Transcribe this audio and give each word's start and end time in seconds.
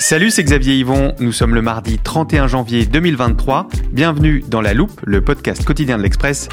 Salut, 0.00 0.30
c'est 0.30 0.42
Xavier 0.42 0.76
Yvon. 0.76 1.14
Nous 1.20 1.30
sommes 1.30 1.54
le 1.54 1.60
mardi 1.60 1.98
31 1.98 2.46
janvier 2.46 2.86
2023. 2.86 3.68
Bienvenue 3.92 4.42
dans 4.48 4.62
La 4.62 4.72
Loupe, 4.72 4.98
le 5.04 5.22
podcast 5.22 5.62
quotidien 5.62 5.98
de 5.98 6.02
l'Express. 6.02 6.48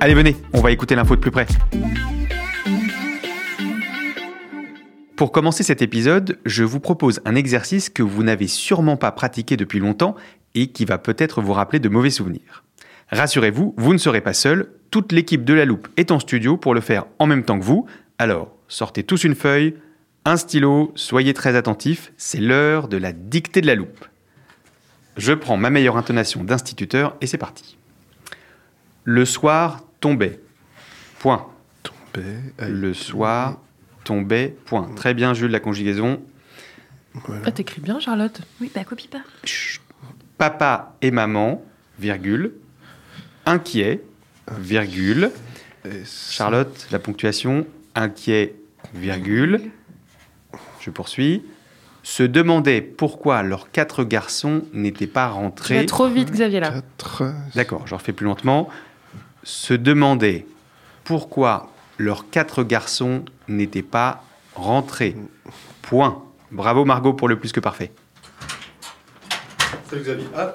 Allez, 0.00 0.14
venez, 0.14 0.36
on 0.52 0.60
va 0.60 0.72
écouter 0.72 0.96
l'info 0.96 1.14
de 1.14 1.20
plus 1.20 1.30
près. 1.30 1.46
Pour 5.16 5.30
commencer 5.30 5.62
cet 5.62 5.80
épisode, 5.80 6.40
je 6.44 6.64
vous 6.64 6.80
propose 6.80 7.20
un 7.24 7.36
exercice 7.36 7.88
que 7.88 8.02
vous 8.02 8.24
n'avez 8.24 8.48
sûrement 8.48 8.96
pas 8.96 9.12
pratiqué 9.12 9.56
depuis 9.56 9.78
longtemps 9.78 10.16
et 10.56 10.72
qui 10.72 10.84
va 10.84 10.98
peut-être 10.98 11.40
vous 11.40 11.52
rappeler 11.52 11.78
de 11.78 11.88
mauvais 11.88 12.10
souvenirs. 12.10 12.64
Rassurez-vous, 13.12 13.76
vous 13.78 13.92
ne 13.92 13.98
serez 13.98 14.22
pas 14.22 14.34
seul, 14.34 14.70
toute 14.90 15.12
l'équipe 15.12 15.44
de 15.44 15.54
la 15.54 15.64
loupe 15.64 15.86
est 15.96 16.10
en 16.10 16.18
studio 16.18 16.56
pour 16.56 16.74
le 16.74 16.80
faire 16.80 17.06
en 17.20 17.26
même 17.26 17.44
temps 17.44 17.60
que 17.60 17.64
vous. 17.64 17.86
Alors, 18.18 18.50
sortez 18.66 19.04
tous 19.04 19.22
une 19.22 19.36
feuille, 19.36 19.76
un 20.28 20.36
stylo, 20.36 20.92
soyez 20.94 21.32
très 21.32 21.56
attentifs, 21.56 22.12
c'est 22.18 22.40
l'heure 22.40 22.88
de 22.88 22.98
la 22.98 23.12
dictée 23.12 23.62
de 23.62 23.66
la 23.66 23.74
loupe. 23.74 24.04
Je 25.16 25.32
prends 25.32 25.56
ma 25.56 25.70
meilleure 25.70 25.96
intonation 25.96 26.44
d'instituteur 26.44 27.16
et 27.20 27.26
c'est 27.26 27.38
parti. 27.38 27.78
Le 29.04 29.24
soir 29.24 29.84
tombait. 30.00 30.38
Point. 31.18 31.46
Tombait. 31.82 32.36
Le 32.68 32.92
soir 32.92 33.58
tombait. 34.04 34.54
Point. 34.66 34.90
Très 34.94 35.14
bien, 35.14 35.32
Jules, 35.32 35.50
la 35.50 35.60
conjugaison. 35.60 36.22
Ah, 37.44 37.50
t'écris 37.50 37.80
bien, 37.80 37.98
Charlotte 37.98 38.42
Oui, 38.60 38.70
bah 38.72 38.84
copie 38.84 39.08
pas. 39.08 39.22
Chut. 39.44 39.80
Papa 40.36 40.94
et 41.00 41.10
maman, 41.10 41.64
virgule. 41.98 42.52
Inquiet, 43.46 44.04
virgule. 44.58 45.30
Charlotte, 46.04 46.86
la 46.92 46.98
ponctuation. 46.98 47.66
Inquiet, 47.94 48.54
virgule. 48.94 49.70
Je 50.80 50.90
poursuis. 50.90 51.44
Se 52.02 52.22
demandait 52.22 52.80
pourquoi 52.80 53.42
leurs 53.42 53.70
quatre 53.70 54.04
garçons 54.04 54.62
n'étaient 54.72 55.06
pas 55.06 55.26
Tu 55.28 55.32
vas 55.34 55.40
rentrés. 55.40 55.86
trop 55.86 56.08
vite, 56.08 56.30
Xavier, 56.30 56.60
là. 56.60 56.70
Quatre. 56.70 57.24
D'accord, 57.54 57.86
je 57.86 57.94
refais 57.94 58.12
plus 58.12 58.24
lentement. 58.26 58.68
Se 59.42 59.74
demandait 59.74 60.46
pourquoi 61.04 61.70
leurs 61.98 62.30
quatre 62.30 62.62
garçons 62.62 63.24
n'étaient 63.48 63.82
pas 63.82 64.22
rentrés. 64.54 65.16
Point. 65.82 66.22
Bravo 66.50 66.84
Margot 66.84 67.12
pour 67.12 67.28
le 67.28 67.38
plus 67.38 67.52
que 67.52 67.60
parfait. 67.60 67.92
Salut 69.90 70.02
Xavier. 70.02 70.26
Ah, 70.36 70.52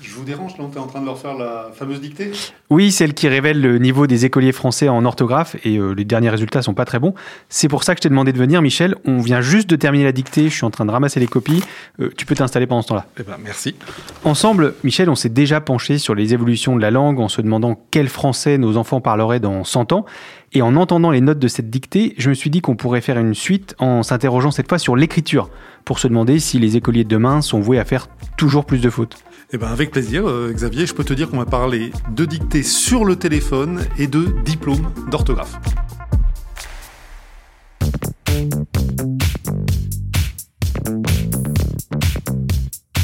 je 0.00 0.12
vous 0.14 0.24
dérange 0.24 0.56
là, 0.58 0.64
on 0.64 0.72
est 0.72 0.78
en 0.78 0.86
train 0.86 1.00
de 1.00 1.06
leur 1.06 1.18
faire 1.18 1.34
la 1.34 1.70
fameuse 1.74 2.00
dictée? 2.00 2.32
Oui, 2.70 2.92
celle 2.92 3.14
qui 3.14 3.26
révèle 3.26 3.60
le 3.60 3.78
niveau 3.78 4.06
des 4.06 4.26
écoliers 4.26 4.52
français 4.52 4.88
en 4.88 5.04
orthographe 5.04 5.56
et 5.64 5.76
euh, 5.76 5.92
les 5.92 6.04
derniers 6.04 6.30
résultats 6.30 6.62
sont 6.62 6.72
pas 6.72 6.84
très 6.84 7.00
bons. 7.00 7.14
C'est 7.48 7.66
pour 7.66 7.82
ça 7.82 7.96
que 7.96 7.98
je 7.98 8.02
t'ai 8.02 8.08
demandé 8.08 8.32
de 8.32 8.38
venir, 8.38 8.62
Michel. 8.62 8.94
On 9.04 9.18
vient 9.18 9.40
juste 9.40 9.68
de 9.68 9.74
terminer 9.74 10.04
la 10.04 10.12
dictée, 10.12 10.44
je 10.44 10.54
suis 10.54 10.64
en 10.64 10.70
train 10.70 10.86
de 10.86 10.92
ramasser 10.92 11.18
les 11.18 11.26
copies. 11.26 11.64
Euh, 12.00 12.10
tu 12.16 12.26
peux 12.26 12.36
t'installer 12.36 12.68
pendant 12.68 12.82
ce 12.82 12.86
temps-là. 12.86 13.06
Eh 13.18 13.24
ben 13.24 13.38
merci. 13.42 13.74
Ensemble, 14.22 14.74
Michel, 14.84 15.10
on 15.10 15.16
s'est 15.16 15.28
déjà 15.28 15.60
penché 15.60 15.98
sur 15.98 16.14
les 16.14 16.32
évolutions 16.32 16.76
de 16.76 16.80
la 16.80 16.92
langue 16.92 17.18
en 17.18 17.26
se 17.26 17.42
demandant 17.42 17.76
quel 17.90 18.08
français 18.08 18.56
nos 18.56 18.76
enfants 18.76 19.00
parleraient 19.00 19.40
dans 19.40 19.64
100 19.64 19.92
ans. 19.92 20.06
Et 20.52 20.62
en 20.62 20.76
entendant 20.76 21.10
les 21.10 21.20
notes 21.20 21.40
de 21.40 21.48
cette 21.48 21.70
dictée, 21.70 22.14
je 22.18 22.28
me 22.28 22.34
suis 22.34 22.50
dit 22.50 22.60
qu'on 22.60 22.76
pourrait 22.76 23.00
faire 23.00 23.18
une 23.18 23.34
suite 23.34 23.74
en 23.80 24.04
s'interrogeant 24.04 24.52
cette 24.52 24.68
fois 24.68 24.78
sur 24.78 24.94
l'écriture, 24.94 25.50
pour 25.84 25.98
se 25.98 26.06
demander 26.06 26.38
si 26.38 26.60
les 26.60 26.76
écoliers 26.76 27.04
de 27.04 27.08
demain 27.08 27.40
sont 27.40 27.60
voués 27.60 27.80
à 27.80 27.84
faire 27.84 28.06
toujours 28.36 28.64
plus 28.64 28.80
de 28.80 28.90
fautes. 28.90 29.16
Eh 29.52 29.58
ben 29.58 29.66
avec 29.66 29.90
plaisir 29.90 30.28
euh, 30.28 30.52
Xavier, 30.52 30.86
je 30.86 30.94
peux 30.94 31.02
te 31.02 31.12
dire 31.12 31.28
qu'on 31.28 31.38
va 31.38 31.44
parler 31.44 31.90
de 32.14 32.24
dictée 32.24 32.59
sur 32.62 33.04
le 33.04 33.16
téléphone 33.16 33.86
et 33.98 34.06
de 34.06 34.34
diplôme 34.44 34.92
d'orthographe. 35.10 35.58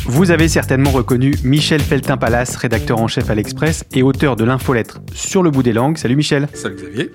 Vous 0.07 0.31
avez 0.31 0.49
certainement 0.49 0.91
reconnu 0.91 1.35
Michel 1.45 1.83
Feltin-Palas, 1.83 2.57
rédacteur 2.59 3.01
en 3.01 3.07
chef 3.07 3.29
à 3.29 3.35
l'Express 3.35 3.85
et 3.93 4.03
auteur 4.03 4.37
de 4.37 4.45
l'infolettre 4.45 5.01
Sur 5.13 5.43
le 5.43 5.51
bout 5.51 5.63
des 5.63 5.73
langues. 5.73 5.99
Salut 5.99 6.17
Michel. 6.17 6.49
Salut 6.55 6.77
Xavier. 6.77 7.11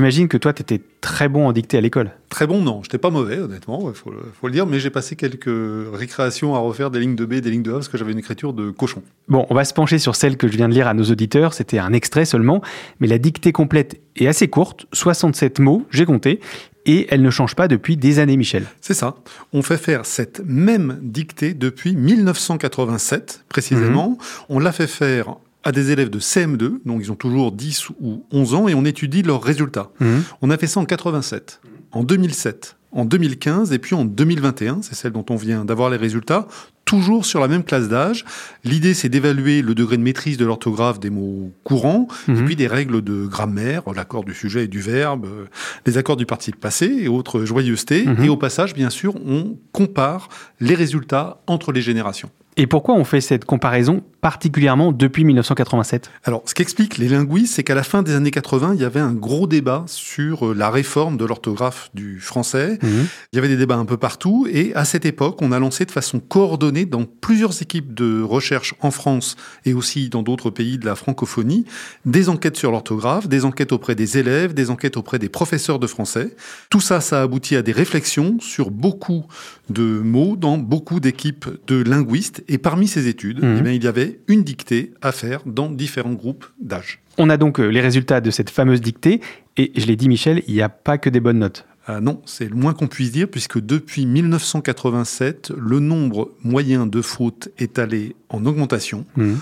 J'imagine 0.00 0.28
que 0.28 0.38
toi, 0.38 0.54
tu 0.54 0.62
étais 0.62 0.80
très 1.02 1.28
bon 1.28 1.46
en 1.46 1.52
dictée 1.52 1.76
à 1.76 1.82
l'école. 1.82 2.12
Très 2.30 2.46
bon, 2.46 2.62
non, 2.62 2.82
j'étais 2.82 2.96
pas 2.96 3.10
mauvais 3.10 3.36
honnêtement, 3.38 3.90
il 3.90 3.94
faut, 3.94 4.10
le- 4.10 4.22
faut 4.40 4.46
le 4.46 4.52
dire, 4.54 4.64
mais 4.66 4.80
j'ai 4.80 4.88
passé 4.88 5.14
quelques 5.14 5.44
récréations 5.92 6.54
à 6.54 6.58
refaire 6.58 6.90
des 6.90 7.00
lignes 7.00 7.16
de 7.16 7.26
B, 7.26 7.34
des 7.34 7.50
lignes 7.50 7.62
de 7.62 7.70
A 7.70 7.74
parce 7.74 7.88
que 7.88 7.98
j'avais 7.98 8.12
une 8.12 8.18
écriture 8.18 8.54
de 8.54 8.70
cochon. 8.70 9.02
Bon, 9.28 9.44
on 9.50 9.54
va 9.54 9.62
se 9.66 9.74
pencher 9.74 9.98
sur 9.98 10.16
celle 10.16 10.38
que 10.38 10.48
je 10.48 10.56
viens 10.56 10.70
de 10.70 10.72
lire 10.72 10.88
à 10.88 10.94
nos 10.94 11.04
auditeurs. 11.04 11.52
C'était 11.52 11.78
un 11.78 11.92
extrait 11.92 12.24
seulement, 12.24 12.62
mais 13.00 13.08
la 13.08 13.18
dictée 13.18 13.52
complète 13.52 14.00
est 14.16 14.26
assez 14.26 14.48
courte, 14.48 14.86
67 14.94 15.58
mots, 15.58 15.84
j'ai 15.90 16.06
compté, 16.06 16.40
et 16.86 17.06
elle 17.10 17.20
ne 17.20 17.28
change 17.28 17.54
pas 17.54 17.68
depuis 17.68 17.98
des 17.98 18.20
années, 18.20 18.38
Michel. 18.38 18.64
C'est 18.80 18.94
ça. 18.94 19.16
On 19.52 19.60
fait 19.60 19.76
faire 19.76 20.06
cette 20.06 20.40
même 20.46 20.98
dictée 21.02 21.52
depuis 21.52 21.94
1987, 21.94 23.44
précisément. 23.50 24.16
On 24.48 24.60
l'a 24.60 24.72
fait 24.72 24.86
faire 24.86 25.36
à 25.64 25.72
des 25.72 25.90
élèves 25.90 26.10
de 26.10 26.18
CM2, 26.18 26.80
donc 26.84 27.00
ils 27.02 27.12
ont 27.12 27.16
toujours 27.16 27.52
10 27.52 27.90
ou 28.00 28.24
11 28.32 28.54
ans, 28.54 28.68
et 28.68 28.74
on 28.74 28.84
étudie 28.84 29.22
leurs 29.22 29.42
résultats. 29.42 29.90
Mhm. 30.00 30.22
On 30.42 30.50
a 30.50 30.56
fait 30.56 30.66
ça 30.66 30.80
en 30.80 30.84
87, 30.84 31.60
en 31.92 32.02
2007, 32.02 32.76
en 32.92 33.04
2015, 33.04 33.72
et 33.72 33.78
puis 33.78 33.94
en 33.94 34.04
2021, 34.04 34.80
c'est 34.82 34.94
celle 34.94 35.12
dont 35.12 35.24
on 35.30 35.36
vient 35.36 35.64
d'avoir 35.64 35.90
les 35.90 35.96
résultats, 35.96 36.48
toujours 36.90 37.24
sur 37.24 37.38
la 37.38 37.46
même 37.46 37.62
classe 37.62 37.88
d'âge. 37.88 38.24
L'idée, 38.64 38.94
c'est 38.94 39.08
d'évaluer 39.08 39.62
le 39.62 39.76
degré 39.76 39.96
de 39.96 40.02
maîtrise 40.02 40.36
de 40.38 40.44
l'orthographe 40.44 40.98
des 40.98 41.08
mots 41.08 41.52
courants, 41.62 42.08
et 42.26 42.32
Mhm. 42.32 42.44
puis 42.46 42.56
des 42.56 42.66
règles 42.66 43.00
de 43.00 43.26
grammaire, 43.26 43.82
l'accord 43.94 44.24
du 44.24 44.34
sujet 44.34 44.64
et 44.64 44.66
du 44.66 44.80
verbe, 44.80 45.24
euh, 45.26 45.44
les 45.86 45.98
accords 45.98 46.16
du 46.16 46.26
participe 46.26 46.58
passé 46.58 46.86
et 47.00 47.06
autres 47.06 47.44
joyeusetés. 47.44 48.06
Mhm. 48.06 48.24
Et 48.24 48.28
au 48.28 48.36
passage, 48.36 48.74
bien 48.74 48.90
sûr, 48.90 49.14
on 49.24 49.56
compare 49.70 50.30
les 50.58 50.74
résultats 50.74 51.40
entre 51.46 51.70
les 51.70 51.80
générations. 51.80 52.30
Et 52.56 52.66
pourquoi 52.66 52.94
on 52.96 53.04
fait 53.04 53.20
cette 53.20 53.44
comparaison 53.44 54.02
particulièrement 54.20 54.92
depuis 54.92 55.24
1987 55.24 56.10
Alors, 56.24 56.42
ce 56.44 56.52
qu'expliquent 56.52 56.98
les 56.98 57.08
linguistes, 57.08 57.54
c'est 57.54 57.62
qu'à 57.62 57.76
la 57.76 57.84
fin 57.84 58.02
des 58.02 58.12
années 58.14 58.32
80, 58.32 58.72
il 58.74 58.80
y 58.80 58.84
avait 58.84 59.00
un 59.00 59.12
gros 59.12 59.46
débat 59.46 59.84
sur 59.86 60.48
euh, 60.48 60.54
la 60.54 60.68
réforme 60.68 61.16
de 61.16 61.24
l'orthographe 61.24 61.90
du 61.94 62.18
français. 62.20 62.78
Mhm. 62.82 63.06
Il 63.32 63.36
y 63.36 63.38
avait 63.38 63.48
des 63.48 63.56
débats 63.56 63.76
un 63.76 63.86
peu 63.86 63.96
partout, 63.96 64.46
et 64.52 64.74
à 64.74 64.84
cette 64.84 65.06
époque, 65.06 65.40
on 65.40 65.52
a 65.52 65.58
lancé 65.58 65.86
de 65.86 65.90
façon 65.92 66.18
coordonnée 66.20 66.79
dans 66.86 67.04
plusieurs 67.04 67.60
équipes 67.62 67.94
de 67.94 68.22
recherche 68.22 68.74
en 68.80 68.90
France 68.90 69.36
et 69.64 69.74
aussi 69.74 70.08
dans 70.08 70.22
d'autres 70.22 70.50
pays 70.50 70.78
de 70.78 70.86
la 70.86 70.94
francophonie, 70.94 71.64
des 72.04 72.28
enquêtes 72.28 72.56
sur 72.56 72.70
l'orthographe, 72.70 73.28
des 73.28 73.44
enquêtes 73.44 73.72
auprès 73.72 73.94
des 73.94 74.18
élèves, 74.18 74.54
des 74.54 74.70
enquêtes 74.70 74.96
auprès 74.96 75.18
des 75.18 75.28
professeurs 75.28 75.78
de 75.78 75.86
français. 75.86 76.34
Tout 76.70 76.80
ça, 76.80 77.00
ça 77.00 77.20
a 77.20 77.22
abouti 77.22 77.56
à 77.56 77.62
des 77.62 77.72
réflexions 77.72 78.38
sur 78.40 78.70
beaucoup 78.70 79.24
de 79.68 79.82
mots 79.82 80.36
dans 80.36 80.58
beaucoup 80.58 81.00
d'équipes 81.00 81.46
de 81.66 81.82
linguistes, 81.82 82.42
et 82.48 82.58
parmi 82.58 82.88
ces 82.88 83.06
études, 83.08 83.42
Mhm. 83.42 83.56
eh 83.58 83.62
bien, 83.62 83.72
il 83.72 83.84
y 83.84 83.86
avait 83.86 84.20
une 84.28 84.42
dictée 84.42 84.92
à 85.02 85.12
faire 85.12 85.40
dans 85.46 85.70
différents 85.70 86.12
groupes 86.12 86.46
d'âge. 86.60 87.00
On 87.18 87.28
a 87.30 87.36
donc 87.36 87.60
euh, 87.60 87.66
les 87.68 87.80
résultats 87.80 88.20
de 88.20 88.30
cette 88.30 88.50
fameuse 88.50 88.80
dictée, 88.80 89.20
et 89.56 89.72
je 89.76 89.86
l'ai 89.86 89.96
dit, 89.96 90.08
Michel, 90.08 90.42
il 90.48 90.54
n'y 90.54 90.62
a 90.62 90.68
pas 90.68 90.96
que 90.98 91.10
des 91.10 91.20
bonnes 91.20 91.38
notes. 91.40 91.66
Ah 91.92 92.00
non, 92.00 92.22
c'est 92.24 92.48
le 92.48 92.54
moins 92.54 92.72
qu'on 92.72 92.86
puisse 92.86 93.10
dire, 93.10 93.26
puisque 93.28 93.58
depuis 93.58 94.06
1987, 94.06 95.52
le 95.58 95.80
nombre 95.80 96.30
moyen 96.44 96.86
de 96.86 97.02
fautes 97.02 97.48
est 97.58 97.78
allé 97.80 98.14
en 98.28 98.46
augmentation. 98.46 99.04
Mhm. 99.16 99.38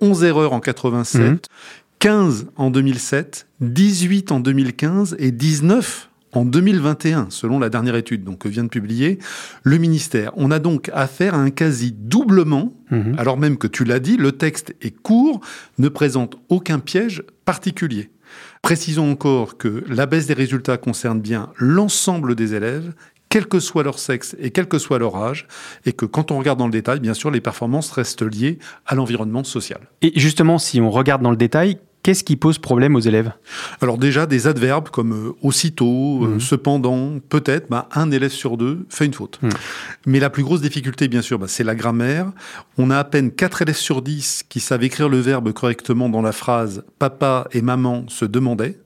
11 0.00 0.24
erreurs 0.24 0.52
en 0.52 0.58
87, 0.60 1.20
Mhm. 1.22 1.38
15 2.00 2.46
en 2.56 2.70
2007, 2.70 3.46
18 3.60 4.32
en 4.32 4.40
2015 4.40 5.14
et 5.20 5.30
19 5.30 6.10
en 6.32 6.44
2021, 6.44 7.26
selon 7.30 7.60
la 7.60 7.68
dernière 7.68 7.94
étude 7.94 8.24
donc, 8.24 8.38
que 8.38 8.48
vient 8.48 8.64
de 8.64 8.68
publier 8.68 9.18
le 9.62 9.78
ministère. 9.78 10.32
On 10.36 10.50
a 10.50 10.58
donc 10.58 10.90
affaire 10.92 11.34
à 11.34 11.38
un 11.38 11.50
quasi-doublement, 11.50 12.72
Mhm. 12.90 13.14
alors 13.18 13.36
même 13.38 13.58
que 13.58 13.66
tu 13.68 13.84
l'as 13.84 14.00
dit, 14.00 14.16
le 14.16 14.32
texte 14.32 14.74
est 14.80 14.90
court, 15.02 15.40
ne 15.78 15.88
présente 15.88 16.36
aucun 16.48 16.78
piège 16.80 17.22
particulier. 17.44 18.10
Précisons 18.62 19.10
encore 19.10 19.56
que 19.56 19.84
la 19.88 20.06
baisse 20.06 20.26
des 20.26 20.34
résultats 20.34 20.76
concerne 20.76 21.20
bien 21.20 21.50
l'ensemble 21.56 22.34
des 22.34 22.54
élèves, 22.54 22.92
quel 23.28 23.46
que 23.46 23.60
soit 23.60 23.82
leur 23.82 23.98
sexe 23.98 24.36
et 24.38 24.50
quel 24.50 24.68
que 24.68 24.78
soit 24.78 24.98
leur 24.98 25.16
âge, 25.16 25.46
et 25.86 25.94
que 25.94 26.04
quand 26.04 26.30
on 26.30 26.38
regarde 26.38 26.58
dans 26.58 26.66
le 26.66 26.72
détail, 26.72 27.00
bien 27.00 27.14
sûr, 27.14 27.30
les 27.30 27.40
performances 27.40 27.90
restent 27.90 28.22
liées 28.22 28.58
à 28.84 28.94
l'environnement 28.94 29.42
social. 29.42 29.80
Et 30.02 30.12
justement, 30.20 30.58
si 30.58 30.80
on 30.82 30.90
regarde 30.90 31.22
dans 31.22 31.30
le 31.30 31.36
détail, 31.36 31.78
Qu'est-ce 32.02 32.24
qui 32.24 32.34
pose 32.34 32.58
problème 32.58 32.96
aux 32.96 33.00
élèves? 33.00 33.32
Alors 33.80 33.96
déjà, 33.96 34.26
des 34.26 34.48
adverbes 34.48 34.88
comme 34.88 35.12
euh, 35.12 35.32
aussitôt, 35.40 36.24
euh, 36.24 36.28
Mhm. 36.34 36.40
cependant, 36.40 37.18
peut-être, 37.28 37.68
bah, 37.70 37.88
un 37.92 38.10
élève 38.10 38.32
sur 38.32 38.56
deux 38.56 38.84
fait 38.88 39.06
une 39.06 39.14
faute. 39.14 39.38
Mhm. 39.42 39.50
Mais 40.06 40.18
la 40.18 40.28
plus 40.28 40.42
grosse 40.42 40.60
difficulté, 40.62 41.06
bien 41.06 41.22
sûr, 41.22 41.38
bah, 41.38 41.46
c'est 41.48 41.62
la 41.62 41.76
grammaire. 41.76 42.32
On 42.76 42.90
a 42.90 42.98
à 42.98 43.04
peine 43.04 43.30
4 43.30 43.62
élèves 43.62 43.76
sur 43.76 44.02
10 44.02 44.42
qui 44.48 44.58
savent 44.58 44.82
écrire 44.82 45.08
le 45.08 45.18
verbe 45.20 45.52
correctement 45.52 46.08
dans 46.08 46.22
la 46.22 46.32
phrase 46.32 46.84
«papa 46.98 47.46
et 47.52 47.62
maman 47.62 48.04
se 48.08 48.24
demandaient». 48.24 48.80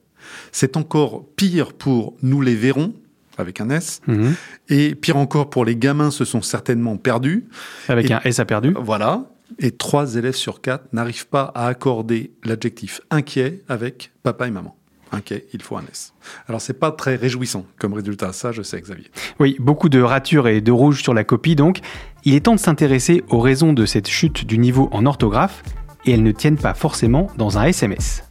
C'est 0.53 0.77
encore 0.77 1.25
pire 1.37 1.73
pour 1.73 2.15
«nous 2.23 2.43
les 2.43 2.55
verrons» 2.55 2.93
avec 3.39 3.61
un 3.63 3.71
S. 3.71 4.01
Mhm. 4.07 4.35
Et 4.69 4.95
pire 4.95 5.17
encore 5.17 5.49
pour 5.51 5.65
les 5.65 5.77
gamins 5.77 6.11
se 6.11 6.25
sont 6.27 6.43
certainement 6.43 6.97
perdus. 6.97 7.47
Avec 7.89 8.11
Et- 8.11 8.13
un 8.15 8.21
S 8.25 8.41
à 8.41 8.45
perdu. 8.45 8.75
Voilà. 8.79 9.25
Et 9.59 9.71
trois 9.73 10.17
élèves 10.17 10.35
sur 10.35 10.61
quatre 10.61 10.93
n'arrivent 10.93 11.29
pas 11.29 11.53
à 11.55 11.67
accorder 11.67 12.33
l'adjectif 12.45 13.01
inquiet 13.11 13.63
avec 13.69 14.13
papa 14.23 14.49
et 14.49 14.51
maman. 14.51 14.77
Inquiet, 15.13 15.47
il 15.53 15.63
faut 15.63 15.77
un 15.77 15.85
S. 15.91 16.13
Alors 16.49 16.61
c'est 16.61 16.75
pas 16.79 16.91
très 16.91 17.15
réjouissant 17.15 17.65
comme 17.79 17.95
résultat, 17.95 18.33
ça 18.33 18.51
je 18.53 18.63
sais 18.63 18.81
Xavier. 18.81 19.11
Oui, 19.39 19.57
beaucoup 19.61 19.89
de 19.89 20.01
ratures 20.01 20.49
et 20.49 20.61
de 20.61 20.73
rouge 20.73 21.03
sur 21.03 21.15
la 21.15 21.25
copie, 21.25 21.55
donc 21.55 21.79
il 22.25 22.35
est 22.35 22.41
temps 22.41 22.57
de 22.57 22.61
s'intéresser 22.61 23.23
aux 23.29 23.39
raisons 23.39 23.73
de 23.73 23.87
cette 23.87 24.09
chute 24.09 24.45
du 24.45 24.59
niveau 24.59 24.89
en 24.93 25.07
orthographe, 25.07 25.63
et 26.07 26.13
elles 26.13 26.23
ne 26.23 26.33
tiennent 26.33 26.59
pas 26.59 26.75
forcément 26.75 27.29
dans 27.37 27.59
un 27.59 27.65
SMS. 27.65 28.26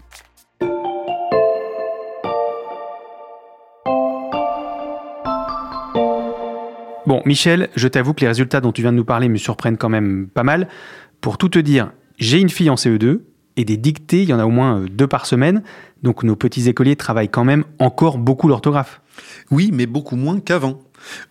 Bon, 7.08 7.22
Michel, 7.24 7.70
je 7.76 7.88
t'avoue 7.88 8.14
que 8.14 8.22
les 8.22 8.28
résultats 8.28 8.62
dont 8.62 8.72
tu 8.72 8.82
viens 8.82 8.92
de 8.92 8.98
nous 8.98 9.06
parler 9.06 9.30
me 9.30 9.38
surprennent 9.38 9.78
quand 9.78 9.90
même 9.90 10.28
pas 10.34 10.42
mal. 10.42 10.68
Pour 11.22 11.38
tout 11.38 11.50
te 11.50 11.60
dire, 11.60 11.92
j'ai 12.18 12.40
une 12.40 12.50
fille 12.50 12.70
en 12.72 12.76
CE2 12.76 13.20
et 13.58 13.64
des 13.64 13.78
dictées, 13.78 14.24
il 14.24 14.30
y 14.30 14.34
en 14.34 14.40
a 14.40 14.46
au 14.46 14.50
moins 14.50 14.80
euh, 14.80 14.88
deux 14.90 15.06
par 15.06 15.28
semaine, 15.28 15.62
donc 16.02 16.24
nos 16.24 16.36
petits 16.36 16.68
écoliers 16.68 16.96
travaillent 16.96 17.30
quand 17.30 17.44
même 17.44 17.64
encore 17.78 18.18
beaucoup 18.18 18.48
l'orthographe. 18.48 19.02
Oui, 19.52 19.70
mais 19.72 19.86
beaucoup 19.86 20.16
moins 20.16 20.40
qu'avant. 20.40 20.80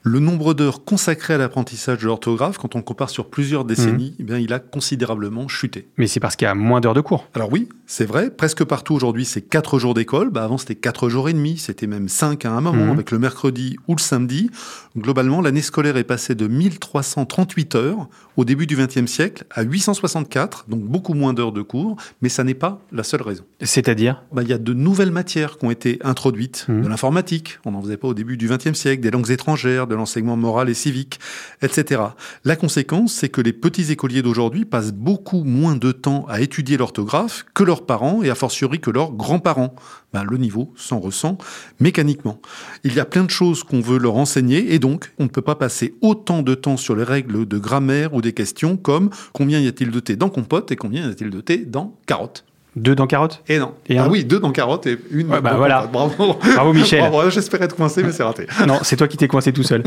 Le 0.03 0.21
nombre 0.21 0.55
d'heures 0.55 0.85
consacrées 0.85 1.35
à 1.35 1.39
l'apprentissage 1.39 1.99
de 1.99 2.07
l'orthographe, 2.07 2.59
quand 2.59 2.75
on 2.75 2.79
le 2.79 2.85
compare 2.85 3.11
sur 3.11 3.29
plusieurs 3.31 3.65
décennies, 3.65 4.15
eh 4.19 4.23
bien, 4.23 4.39
il 4.39 4.53
a 4.53 4.59
considérablement 4.59 5.49
chuté. 5.49 5.89
Mais 5.97 6.07
c'est 6.07 6.21
parce 6.21 6.37
qu'il 6.37 6.47
y 6.47 6.51
a 6.51 6.55
moins 6.55 6.81
d'heures 6.81 6.95
de 6.95 7.01
cours. 7.01 7.29
Alors 7.35 7.51
oui, 7.53 7.69
c'est 7.87 8.05
vrai, 8.07 8.31
presque 8.31 8.65
partout 8.65 8.95
aujourd'hui 8.95 9.25
c'est 9.25 9.43
4 9.43 9.79
jours 9.79 9.95
d'école, 9.95 10.31
bah 10.31 10.45
avant 10.45 10.59
c'était 10.59 10.75
4 10.75 11.09
jours 11.09 11.29
et 11.29 11.33
demi, 11.33 11.59
c'était 11.59 11.87
même 11.87 12.09
5 12.09 12.45
à 12.45 12.53
un 12.53 12.61
moment 12.61 12.85
Mhm. 12.87 12.91
avec 12.91 13.11
le 13.11 13.19
mercredi 13.19 13.77
ou 13.89 13.95
le 13.95 14.01
samedi. 14.01 14.51
Globalement, 14.97 15.41
l'année 15.41 15.61
scolaire 15.63 15.97
est 15.97 16.05
passée 16.05 16.35
de 16.35 16.47
1338 16.47 17.75
heures 17.75 18.09
au 18.37 18.45
début 18.45 18.67
du 18.67 18.77
XXe 18.77 19.07
siècle 19.07 19.45
à 19.51 19.63
864, 19.63 20.65
donc 20.69 20.81
beaucoup 20.83 21.15
moins 21.15 21.33
d'heures 21.33 21.53
de 21.53 21.63
cours, 21.63 21.97
mais 22.23 22.29
ça 22.29 22.45
n'est 22.45 22.55
pas 22.55 22.81
la 22.93 23.03
seule 23.05 23.23
raison. 23.23 23.45
C'est-à-dire? 23.61 24.23
Bah, 24.33 24.43
il 24.43 24.49
y 24.49 24.53
a 24.53 24.59
de 24.59 24.73
nouvelles 24.73 25.11
matières 25.13 25.59
qui 25.59 25.65
ont 25.67 25.71
été 25.71 25.99
introduites, 26.03 26.67
Mhm. 26.69 26.83
de 26.83 26.89
l'informatique, 26.89 27.59
on 27.65 27.73
n'en 27.73 27.83
faisait 27.83 27.97
pas 27.97 28.09
au 28.09 28.15
début 28.15 28.37
du 28.37 28.49
XXe 28.49 28.75
siècle, 28.75 29.03
des 29.03 29.11
langues 29.11 29.31
étrangères, 29.31 29.64
de 29.65 29.95
l'enseignement 29.95 30.37
moral 30.37 30.69
et 30.69 30.75
civique, 30.75 31.19
etc. 31.63 32.03
La 32.45 32.57
conséquence, 32.57 33.15
c'est 33.15 33.29
que 33.29 33.41
les 33.41 33.53
petits 33.53 33.91
écoliers 33.91 34.23
d'aujourd'hui 34.23 34.65
passent 34.65 34.93
beaucoup 34.93 35.43
moins 35.45 35.77
de 35.77 35.91
temps 35.93 36.27
à 36.29 36.41
étudier 36.41 36.77
l'orthographe 36.77 37.47
que 37.55 37.65
leurs 37.65 37.87
parents 37.87 38.23
et 38.23 38.31
a 38.31 38.35
fortiori 38.35 38.81
que 38.81 38.91
leurs 38.91 39.13
grands-parents. 39.13 39.75
Ben, 40.13 40.23
le 40.23 40.37
niveau 40.37 40.73
s'en 40.77 41.01
ressent 41.01 41.39
mécaniquement. 41.81 42.41
Il 42.85 42.95
y 42.95 43.01
a 43.01 43.05
plein 43.05 43.25
de 43.25 43.31
choses 43.31 43.65
qu'on 43.65 43.81
veut 43.81 43.99
leur 43.99 44.17
enseigner 44.17 44.75
et 44.75 44.79
donc 44.79 45.13
on 45.19 45.25
ne 45.25 45.29
peut 45.29 45.43
pas 45.43 45.57
passer 45.57 45.95
autant 46.03 46.43
de 46.43 46.55
temps 46.55 46.77
sur 46.77 46.95
les 46.95 47.03
règles 47.03 47.47
de 47.47 47.59
grammaire 47.59 48.15
ou 48.15 48.23
des 48.23 48.33
questions 48.33 48.77
comme 48.77 49.11
combien 49.33 49.59
y 49.59 49.67
a-t-il 49.67 49.91
de 49.91 50.01
thé 50.01 50.15
dans 50.15 50.29
compote 50.29 50.71
et 50.71 50.77
combien 50.77 51.07
y 51.09 51.11
a-t-il 51.11 51.31
de 51.31 51.41
thé 51.41 51.59
dans 51.59 51.97
carotte. 52.07 52.45
Deux 52.77 52.95
dans 52.95 53.07
carotte 53.07 53.43
Et 53.49 53.59
non. 53.59 53.73
Et 53.89 53.99
ah 53.99 54.05
un 54.05 54.09
oui, 54.09 54.25
deux 54.25 54.41
dans 54.41 54.51
carotte 54.51 54.87
et 54.87 54.99
une 55.11 55.31
Ouais, 55.31 55.41
bah 55.41 55.53
dans 55.53 55.59
voilà. 55.59 55.87
Bravo. 55.93 56.37
Bravo 56.55 56.73
Michel 56.73 57.05
J'espérais 57.31 57.67
être 57.67 57.77
coincé, 57.77 58.03
mais 58.03 58.13
c'est 58.13 58.23
raté. 58.25 58.47
Non, 58.67 58.79
c'est 58.83 58.97
toi 58.97 59.07
qui 59.09 59.17
t'es 59.17 59.29
coincé 59.29 59.53
tout 59.53 59.63
seul. 59.63 59.83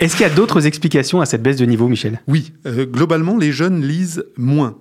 Est-ce 0.00 0.16
qu'il 0.16 0.26
y 0.26 0.30
a 0.30 0.32
d'autres 0.34 0.66
explications 0.66 1.20
à 1.20 1.26
cette 1.26 1.42
baisse 1.42 1.56
de 1.56 1.64
niveau, 1.66 1.88
Michel? 1.88 2.20
Oui, 2.28 2.52
euh, 2.66 2.86
globalement, 2.86 3.36
les 3.36 3.50
jeunes 3.52 3.82
lisent 3.82 4.24
moins. 4.36 4.76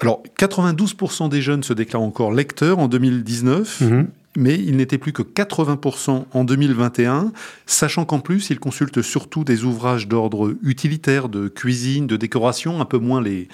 Alors, 0.00 0.22
92% 0.38 1.28
des 1.28 1.42
jeunes 1.42 1.62
se 1.62 1.72
déclarent 1.72 2.02
encore 2.02 2.32
lecteurs 2.32 2.78
en 2.78 2.88
2019, 2.88 3.80
Mhm. 3.80 4.08
Mais 4.38 4.54
il 4.54 4.76
n'était 4.76 4.98
plus 4.98 5.12
que 5.12 5.22
80% 5.22 6.26
en 6.32 6.44
2021, 6.44 7.32
sachant 7.66 8.04
qu'en 8.04 8.20
plus, 8.20 8.50
ils 8.50 8.60
consultent 8.60 9.02
surtout 9.02 9.42
des 9.42 9.64
ouvrages 9.64 10.06
d'ordre 10.06 10.54
utilitaire, 10.62 11.28
de 11.28 11.48
cuisine, 11.48 12.06
de 12.06 12.16
décoration, 12.16 12.80
un 12.80 12.84
peu 12.84 12.98
moins 12.98 13.20
les, 13.20 13.48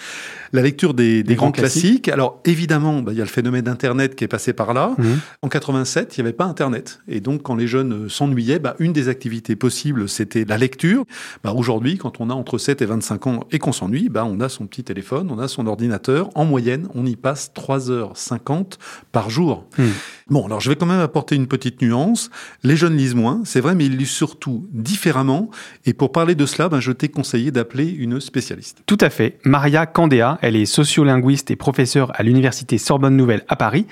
la 0.53 0.61
lecture 0.61 0.93
des, 0.93 1.23
grands 1.25 1.35
grands 1.35 1.53
classiques. 1.53 1.83
classiques. 1.83 2.09
Alors, 2.09 2.41
évidemment, 2.45 3.01
bah, 3.01 3.13
il 3.13 3.19
y 3.19 3.21
a 3.23 3.25
le 3.25 3.31
phénomène 3.31 3.63
d'Internet 3.63 4.15
qui 4.15 4.25
est 4.25 4.29
passé 4.29 4.53
par 4.53 4.75
là. 4.75 4.95
Mhm. 4.99 5.21
En 5.43 5.49
87, 5.49 6.17
il 6.17 6.21
n'y 6.21 6.29
avait 6.29 6.37
pas 6.37 6.45
Internet. 6.45 7.01
Et 7.09 7.21
donc, 7.21 7.43
quand 7.43 7.57
les 7.57 7.67
jeunes 7.67 8.09
s'ennuyaient, 8.11 8.59
bah, 8.59 8.77
une 8.79 8.93
des 8.93 9.09
activités 9.09 9.57
possibles, 9.57 10.09
c'était 10.09 10.45
la 10.45 10.59
lecture. 10.59 11.05
Bah, 11.43 11.55
Aujourd'hui, 11.57 11.97
quand 11.97 12.21
on 12.21 12.29
a 12.29 12.35
entre 12.35 12.59
7 12.59 12.83
et 12.83 12.87
25 12.87 13.27
ans 13.27 13.41
et 13.51 13.59
qu'on 13.59 13.73
s'ennuie, 13.73 14.11
bah, 14.11 14.27
on 14.27 14.39
a 14.41 14.51
son 14.51 14.67
petit 14.67 14.85
téléphone, 14.85 15.31
on 15.31 15.39
a 15.39 15.49
son 15.49 15.67
ordinateur. 15.67 16.29
En 16.35 16.45
moyenne, 16.45 16.89
on 16.95 17.07
y 17.07 17.17
passe 17.17 17.51
3h50 17.55 18.79
par 19.13 19.31
jour. 19.31 19.65
Mhm. 19.79 19.93
Bon, 20.29 20.47
alors 20.47 20.61
je 20.61 20.71
vais 20.71 20.77
quand 20.77 20.87
même 20.87 21.01
apporter 21.01 21.37
une 21.37 21.47
petite 21.47 21.83
nuance. 21.83 22.31
Les 22.63 22.77
jeunes 22.77 22.97
lisent 22.97 23.15
moins, 23.15 23.43
c'est 23.45 23.61
vrai, 23.61 23.75
mais 23.75 23.85
ils 23.85 23.97
lisent 23.97 24.11
surtout 24.11 24.67
différemment. 24.73 25.51
Et 25.85 25.93
pour 25.93 26.13
parler 26.13 26.35
de 26.35 26.47
cela, 26.47 26.71
bah, 26.71 26.81
je 26.81 26.93
t'ai 26.93 27.09
conseillé 27.09 27.51
d'appeler 27.51 27.91
une 27.91 28.21
spécialiste. 28.21 28.83
Tout 28.87 28.99
à 29.01 29.11
fait. 29.11 29.39
Maria 29.45 29.85
Candéa, 29.85 30.39
elle 30.41 30.57
est 30.57 30.65
sociolinguiste 30.65 31.51
et 31.51 31.57
professeure 31.57 32.11
à 32.15 32.23
l'université 32.23 32.79
Sorbonne 32.79 33.17
Nouvelle 33.17 33.45
à 33.49 33.57
Paris. 33.57 33.87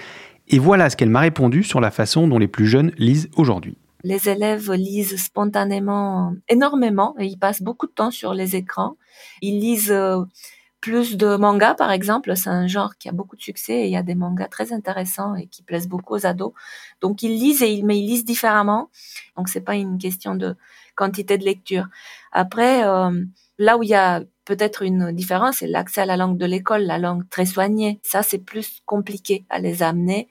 Et 0.49 0.59
voilà 0.59 0.89
ce 0.89 0.97
qu'elle 0.97 1.11
m'a 1.11 1.21
répondu 1.21 1.63
sur 1.63 1.81
la 1.81 1.91
façon 1.91 2.27
dont 2.27 2.39
les 2.39 2.49
plus 2.49 2.67
jeunes 2.67 2.93
lisent 2.97 3.29
aujourd'hui. 3.37 3.77
Les 4.05 4.29
élèves 4.29 4.73
lisent 4.73 5.23
spontanément 5.23 6.35
énormément 6.49 7.15
et 7.19 7.27
ils 7.27 7.39
passent 7.39 7.63
beaucoup 7.63 7.87
de 7.87 7.93
temps 7.93 8.11
sur 8.11 8.35
les 8.35 8.57
écrans. 8.57 8.97
Ils 9.43 9.61
lisent 9.61 9.93
euh, 9.93 10.23
plus 10.83 11.17
de 11.17 11.37
mangas, 11.37 11.75
par 11.77 11.91
exemple. 11.91 12.37
C'est 12.37 12.51
un 12.51 12.67
genre 12.67 12.99
qui 12.99 13.09
a 13.09 13.13
beaucoup 13.13 13.37
de 13.37 13.41
succès 13.41 13.73
et 13.73 13.85
il 13.87 13.93
y 13.93 13.97
a 13.97 14.03
des 14.03 14.15
mangas 14.15 14.49
très 14.49 14.75
intéressants 14.75 15.35
et 15.35 15.47
qui 15.47 15.63
plaisent 15.63 15.89
beaucoup 15.89 16.15
aux 16.15 16.27
ados. 16.27 16.53
Donc 17.01 17.23
ils 17.23 17.39
lisent, 17.39 17.63
et 17.63 17.73
ils, 17.73 17.87
mais 17.87 17.99
ils 17.99 18.07
lisent 18.07 18.27
différemment. 18.27 18.91
Donc 19.37 19.49
c'est 19.49 19.63
pas 19.63 19.77
une 19.77 19.97
question 19.97 20.35
de 20.35 20.57
quantité 20.95 21.39
de 21.39 21.45
lecture. 21.45 21.87
Après, 22.33 22.85
euh, 22.85 23.25
là 23.59 23.79
où 23.79 23.83
il 23.83 23.89
y 23.89 23.95
a 23.95 24.23
peut-être 24.45 24.83
une 24.83 25.13
différence, 25.13 25.59
c'est 25.59 25.69
l'accès 25.69 26.03
à 26.03 26.07
la 26.07 26.17
langue 26.17 26.37
de 26.37 26.47
l'école, 26.47 26.83
la 26.83 26.99
langue 26.99 27.29
très 27.31 27.47
soignée. 27.47 28.01
Ça, 28.03 28.23
c'est 28.23 28.39
plus 28.39 28.83
compliqué 28.85 29.47
à 29.49 29.61
les 29.61 29.83
amener 29.83 30.29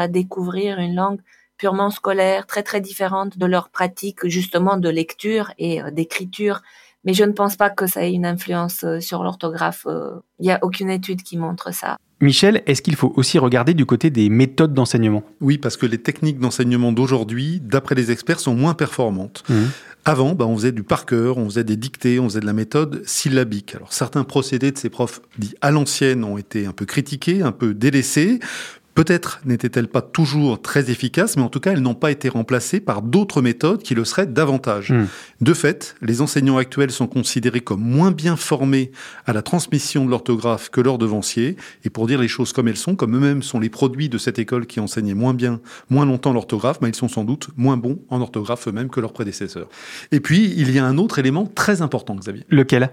à 0.00 0.08
découvrir 0.08 0.78
une 0.78 0.94
langue 0.94 1.20
purement 1.58 1.90
scolaire, 1.90 2.46
très 2.46 2.62
très 2.62 2.80
différente 2.80 3.36
de 3.36 3.44
leur 3.44 3.68
pratique 3.68 4.26
justement 4.26 4.78
de 4.78 4.88
lecture 4.88 5.52
et 5.58 5.82
euh, 5.82 5.90
d'écriture. 5.90 6.62
Mais 7.04 7.14
je 7.14 7.24
ne 7.24 7.32
pense 7.32 7.56
pas 7.56 7.70
que 7.70 7.86
ça 7.86 8.04
ait 8.04 8.12
une 8.12 8.26
influence 8.26 8.84
euh, 8.84 9.00
sur 9.00 9.22
l'orthographe. 9.22 9.86
euh, 9.86 10.16
Il 10.38 10.44
n'y 10.44 10.52
a 10.52 10.58
aucune 10.62 10.90
étude 10.90 11.22
qui 11.22 11.38
montre 11.38 11.72
ça. 11.72 11.96
Michel, 12.20 12.62
est-ce 12.66 12.82
qu'il 12.82 12.96
faut 12.96 13.12
aussi 13.16 13.38
regarder 13.38 13.72
du 13.72 13.86
côté 13.86 14.10
des 14.10 14.28
méthodes 14.28 14.74
d'enseignement? 14.74 15.22
Oui, 15.40 15.56
parce 15.56 15.78
que 15.78 15.86
les 15.86 15.96
techniques 15.96 16.38
d'enseignement 16.38 16.92
d'aujourd'hui, 16.92 17.60
d'après 17.62 17.94
les 17.94 18.10
experts, 18.10 18.40
sont 18.40 18.54
moins 18.54 18.74
performantes. 18.74 19.42
Mhm. 19.48 19.70
Avant, 20.04 20.34
bah, 20.34 20.46
on 20.46 20.56
faisait 20.56 20.72
du 20.72 20.82
par 20.82 21.04
cœur, 21.06 21.36
on 21.38 21.44
faisait 21.46 21.64
des 21.64 21.76
dictées, 21.76 22.18
on 22.20 22.24
faisait 22.28 22.40
de 22.40 22.46
la 22.46 22.54
méthode 22.54 23.02
syllabique. 23.06 23.74
Alors 23.74 23.92
certains 23.92 24.24
procédés 24.24 24.72
de 24.72 24.78
ces 24.78 24.88
profs 24.88 25.20
dits 25.38 25.54
à 25.60 25.70
l'ancienne 25.70 26.24
ont 26.24 26.38
été 26.38 26.64
un 26.66 26.72
peu 26.72 26.86
critiqués, 26.86 27.42
un 27.42 27.52
peu 27.52 27.74
délaissés. 27.74 28.40
Peut-être 28.94 29.40
n'étaient-elles 29.44 29.88
pas 29.88 30.02
toujours 30.02 30.60
très 30.60 30.90
efficaces, 30.90 31.36
mais 31.36 31.42
en 31.42 31.48
tout 31.48 31.60
cas, 31.60 31.72
elles 31.72 31.80
n'ont 31.80 31.94
pas 31.94 32.10
été 32.10 32.28
remplacées 32.28 32.80
par 32.80 33.02
d'autres 33.02 33.40
méthodes 33.40 33.82
qui 33.82 33.94
le 33.94 34.04
seraient 34.04 34.26
davantage. 34.26 34.90
Hmm. 34.90 35.06
De 35.40 35.54
fait, 35.54 35.94
les 36.02 36.20
enseignants 36.20 36.56
actuels 36.56 36.90
sont 36.90 37.06
considérés 37.06 37.60
comme 37.60 37.80
moins 37.80 38.10
bien 38.10 38.36
formés 38.36 38.90
à 39.26 39.32
la 39.32 39.42
transmission 39.42 40.04
de 40.04 40.10
l'orthographe 40.10 40.70
que 40.70 40.80
leurs 40.80 40.98
devanciers. 40.98 41.56
Et 41.84 41.90
pour 41.90 42.06
dire 42.06 42.20
les 42.20 42.28
choses 42.28 42.52
comme 42.52 42.68
elles 42.68 42.76
sont, 42.76 42.96
comme 42.96 43.16
eux-mêmes 43.16 43.42
sont 43.42 43.60
les 43.60 43.70
produits 43.70 44.08
de 44.08 44.18
cette 44.18 44.38
école 44.38 44.66
qui 44.66 44.80
enseignait 44.80 45.14
moins 45.14 45.34
bien, 45.34 45.60
moins 45.88 46.04
longtemps 46.04 46.32
l'orthographe, 46.32 46.80
bah, 46.80 46.88
ils 46.88 46.94
sont 46.94 47.08
sans 47.08 47.24
doute 47.24 47.48
moins 47.56 47.76
bons 47.76 48.00
en 48.08 48.20
orthographe 48.20 48.66
eux-mêmes 48.68 48.90
que 48.90 49.00
leurs 49.00 49.12
prédécesseurs. 49.12 49.68
Et 50.10 50.20
puis, 50.20 50.52
il 50.56 50.70
y 50.70 50.78
a 50.78 50.84
un 50.84 50.98
autre 50.98 51.18
élément 51.18 51.46
très 51.46 51.82
important, 51.82 52.16
Xavier. 52.16 52.44
Lequel? 52.48 52.90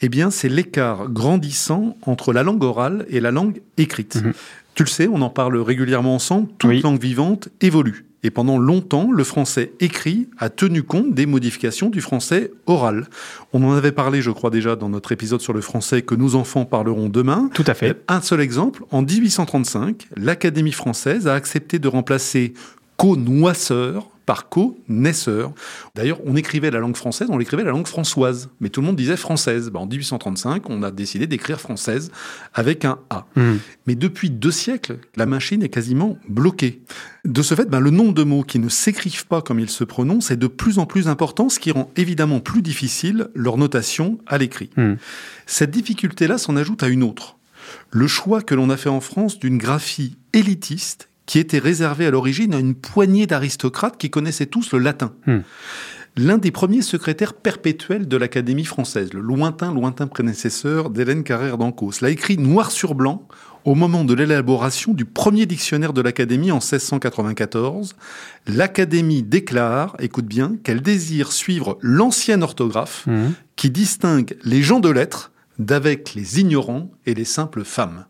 Eh 0.00 0.08
bien, 0.08 0.30
c'est 0.30 0.48
l'écart 0.48 1.08
grandissant 1.08 1.96
entre 2.02 2.32
la 2.32 2.42
langue 2.42 2.62
orale 2.62 3.06
et 3.08 3.20
la 3.20 3.30
langue 3.30 3.60
écrite. 3.76 4.16
Mhm. 4.16 4.32
Tu 4.80 4.84
le 4.84 4.88
sais, 4.88 5.08
on 5.08 5.20
en 5.20 5.28
parle 5.28 5.58
régulièrement 5.58 6.14
ensemble, 6.14 6.48
toute 6.56 6.70
Oui. 6.70 6.80
langue 6.80 6.98
vivante 6.98 7.50
évolue. 7.60 8.06
Et 8.22 8.30
pendant 8.30 8.56
longtemps, 8.56 9.12
le 9.12 9.24
français 9.24 9.72
écrit 9.78 10.30
a 10.38 10.48
tenu 10.48 10.82
compte 10.84 11.12
des 11.12 11.26
modifications 11.26 11.90
du 11.90 12.00
français 12.00 12.50
oral. 12.64 13.06
On 13.52 13.62
en 13.62 13.72
avait 13.74 13.92
parlé, 13.92 14.22
je 14.22 14.30
crois 14.30 14.48
déjà, 14.48 14.76
dans 14.76 14.88
notre 14.88 15.12
épisode 15.12 15.42
sur 15.42 15.52
le 15.52 15.60
français 15.60 16.00
que 16.00 16.14
nos 16.14 16.34
enfants 16.34 16.64
parleront 16.64 17.10
demain. 17.10 17.50
Tout 17.52 17.64
à 17.66 17.74
fait. 17.74 18.02
Un 18.08 18.22
seul 18.22 18.40
exemple, 18.40 18.84
en 18.90 19.02
1835, 19.02 20.08
l'Académie 20.16 20.72
française 20.72 21.28
a 21.28 21.34
accepté 21.34 21.78
de 21.78 21.86
remplacer 21.86 22.54
connoisseur 22.96 24.08
par 24.26 24.48
connaisseurs. 24.48 25.52
D'ailleurs, 25.94 26.18
on 26.24 26.36
écrivait 26.36 26.70
la 26.70 26.78
langue 26.78 26.96
française, 26.96 27.28
on 27.30 27.38
l'écrivait 27.38 27.64
la 27.64 27.70
langue 27.70 27.86
françoise, 27.86 28.50
mais 28.60 28.68
tout 28.68 28.80
le 28.80 28.86
monde 28.86 28.96
disait 28.96 29.16
française. 29.16 29.70
Ben, 29.70 29.80
en 29.80 29.86
1835, 29.86 30.70
on 30.70 30.82
a 30.82 30.90
décidé 30.90 31.26
d'écrire 31.26 31.60
française 31.60 32.10
avec 32.54 32.84
un 32.84 32.98
A. 33.10 33.26
Mmh. 33.36 33.56
Mais 33.86 33.94
depuis 33.94 34.30
deux 34.30 34.50
siècles, 34.50 34.98
la 35.16 35.26
machine 35.26 35.62
est 35.62 35.68
quasiment 35.68 36.18
bloquée. 36.28 36.82
De 37.24 37.42
ce 37.42 37.54
fait, 37.54 37.68
ben, 37.68 37.80
le 37.80 37.90
nombre 37.90 38.14
de 38.14 38.22
mots 38.22 38.42
qui 38.42 38.58
ne 38.58 38.68
s'écrivent 38.68 39.26
pas 39.26 39.42
comme 39.42 39.60
ils 39.60 39.70
se 39.70 39.84
prononcent 39.84 40.30
est 40.30 40.36
de 40.36 40.46
plus 40.46 40.78
en 40.78 40.86
plus 40.86 41.08
important, 41.08 41.48
ce 41.48 41.58
qui 41.58 41.70
rend 41.70 41.90
évidemment 41.96 42.40
plus 42.40 42.62
difficile 42.62 43.28
leur 43.34 43.56
notation 43.56 44.18
à 44.26 44.38
l'écrit. 44.38 44.70
Hmm. 44.76 44.94
Cette 45.46 45.70
difficulté-là 45.70 46.38
s'en 46.38 46.56
ajoute 46.56 46.82
à 46.82 46.88
une 46.88 47.02
autre. 47.02 47.36
Le 47.90 48.06
choix 48.06 48.42
que 48.42 48.54
l'on 48.54 48.70
a 48.70 48.76
fait 48.76 48.88
en 48.88 49.00
France 49.00 49.38
d'une 49.38 49.58
graphie 49.58 50.16
élitiste 50.32 51.09
qui 51.30 51.38
était 51.38 51.60
réservée 51.60 52.06
à 52.06 52.10
l'origine 52.10 52.54
à 52.54 52.58
une 52.58 52.74
poignée 52.74 53.28
d'aristocrates 53.28 53.96
qui 53.96 54.10
connaissaient 54.10 54.46
tous 54.46 54.72
le 54.72 54.80
latin. 54.80 55.12
Hmm. 55.28 55.42
L'un 56.16 56.38
des 56.38 56.50
premiers 56.50 56.82
secrétaires 56.82 57.34
perpétuels 57.34 58.08
de 58.08 58.16
l'Académie 58.16 58.64
française, 58.64 59.12
le 59.12 59.20
lointain, 59.20 59.72
lointain 59.72 60.08
prédécesseur 60.08 60.90
d'Hélène 60.90 61.22
Carrère 61.22 61.56
d'Ancos, 61.56 62.00
l'a 62.02 62.10
écrit 62.10 62.36
noir 62.36 62.72
sur 62.72 62.96
blanc 62.96 63.28
au 63.64 63.76
moment 63.76 64.02
de 64.02 64.12
l'élaboration 64.12 64.92
du 64.92 65.04
premier 65.04 65.46
dictionnaire 65.46 65.92
de 65.92 66.00
l'Académie 66.00 66.50
en 66.50 66.56
1694. 66.56 67.94
L'Académie 68.48 69.22
déclare, 69.22 69.94
écoute 70.00 70.26
bien, 70.26 70.56
qu'elle 70.64 70.82
désire 70.82 71.30
suivre 71.30 71.78
l'ancienne 71.80 72.42
orthographe 72.42 73.06
Mmh. 73.06 73.28
qui 73.54 73.70
distingue 73.70 74.36
les 74.42 74.62
gens 74.62 74.80
de 74.80 74.90
lettres 74.90 75.30
d'avec 75.60 76.14
les 76.14 76.40
ignorants 76.40 76.90
et 77.06 77.14
les 77.14 77.24
simples 77.24 77.62
femmes. 77.62 78.06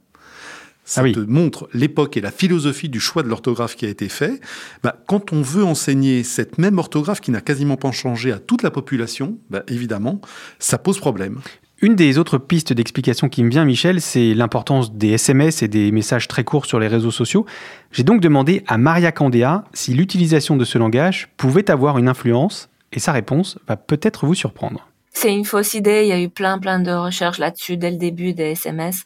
Ça 0.90 1.02
Ah 1.02 1.04
oui. 1.04 1.12
te 1.12 1.20
montre 1.20 1.68
l'époque 1.72 2.16
et 2.16 2.20
la 2.20 2.32
philosophie 2.32 2.88
du 2.88 2.98
choix 2.98 3.22
de 3.22 3.28
l'orthographe 3.28 3.76
qui 3.76 3.86
a 3.86 3.88
été 3.88 4.08
fait. 4.08 4.40
Bah, 4.82 4.96
quand 5.06 5.32
on 5.32 5.40
veut 5.40 5.62
enseigner 5.62 6.24
cette 6.24 6.58
même 6.58 6.78
orthographe 6.78 7.20
qui 7.20 7.30
n'a 7.30 7.40
quasiment 7.40 7.76
pas 7.76 7.92
changé 7.92 8.32
à 8.32 8.40
toute 8.40 8.64
la 8.64 8.72
population, 8.72 9.38
bah, 9.50 9.62
évidemment, 9.68 10.20
ça 10.58 10.78
pose 10.78 10.98
problème. 10.98 11.38
Une 11.80 11.94
des 11.94 12.18
autres 12.18 12.38
pistes 12.38 12.72
d'explication 12.72 13.28
qui 13.28 13.44
me 13.44 13.50
vient, 13.50 13.64
Michel, 13.64 14.00
c'est 14.00 14.34
l'importance 14.34 14.92
des 14.92 15.10
SMS 15.10 15.62
et 15.62 15.68
des 15.68 15.92
messages 15.92 16.26
très 16.26 16.42
courts 16.42 16.66
sur 16.66 16.80
les 16.80 16.88
réseaux 16.88 17.12
sociaux. 17.12 17.46
J'ai 17.92 18.02
donc 18.02 18.20
demandé 18.20 18.64
à 18.66 18.76
Maria 18.76 19.12
Candéa 19.12 19.66
si 19.72 19.94
l'utilisation 19.94 20.56
de 20.56 20.64
ce 20.64 20.76
langage 20.76 21.28
pouvait 21.36 21.70
avoir 21.70 21.98
une 21.98 22.08
influence, 22.08 22.68
et 22.92 22.98
sa 22.98 23.12
réponse 23.12 23.58
va 23.68 23.76
peut-être 23.76 24.26
vous 24.26 24.34
surprendre. 24.34 24.88
C'est 25.12 25.32
une 25.32 25.44
fausse 25.44 25.74
idée. 25.74 26.02
Il 26.02 26.08
y 26.08 26.12
a 26.12 26.20
eu 26.20 26.28
plein, 26.28 26.58
plein 26.58 26.80
de 26.80 26.90
recherches 26.90 27.38
là-dessus 27.38 27.76
dès 27.76 27.92
le 27.92 27.96
début 27.96 28.32
des 28.34 28.50
SMS. 28.52 29.04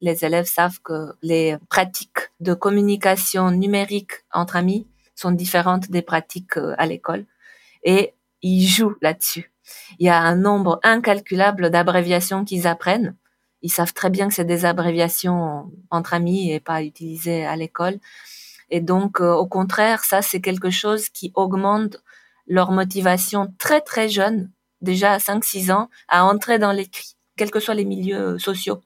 Les 0.00 0.24
élèves 0.24 0.46
savent 0.46 0.80
que 0.82 1.14
les 1.22 1.56
pratiques 1.68 2.30
de 2.40 2.54
communication 2.54 3.50
numérique 3.50 4.12
entre 4.32 4.56
amis 4.56 4.86
sont 5.14 5.30
différentes 5.30 5.90
des 5.90 6.02
pratiques 6.02 6.56
euh, 6.58 6.74
à 6.78 6.86
l'école 6.86 7.24
et 7.82 8.14
ils 8.42 8.66
jouent 8.66 8.96
là-dessus. 9.00 9.52
Il 9.98 10.06
y 10.06 10.10
a 10.10 10.20
un 10.20 10.36
nombre 10.36 10.78
incalculable 10.82 11.70
d'abréviations 11.70 12.44
qu'ils 12.44 12.66
apprennent. 12.66 13.16
Ils 13.62 13.72
savent 13.72 13.94
très 13.94 14.10
bien 14.10 14.28
que 14.28 14.34
c'est 14.34 14.44
des 14.44 14.64
abréviations 14.64 15.72
entre 15.90 16.14
amis 16.14 16.52
et 16.52 16.60
pas 16.60 16.82
utilisées 16.82 17.44
à 17.44 17.56
l'école. 17.56 17.98
Et 18.70 18.80
donc, 18.80 19.20
euh, 19.20 19.32
au 19.32 19.46
contraire, 19.46 20.04
ça, 20.04 20.22
c'est 20.22 20.40
quelque 20.40 20.70
chose 20.70 21.08
qui 21.08 21.32
augmente 21.34 21.96
leur 22.46 22.70
motivation 22.70 23.52
très, 23.58 23.80
très 23.80 24.08
jeune 24.08 24.50
déjà 24.82 25.12
à 25.12 25.18
5-6 25.18 25.72
ans 25.72 25.88
à 26.08 26.24
entrer 26.24 26.58
dans 26.58 26.72
l'écrit, 26.72 27.15
quels 27.36 27.50
que 27.50 27.60
soient 27.60 27.74
les 27.74 27.84
milieux 27.84 28.38
sociaux. 28.38 28.80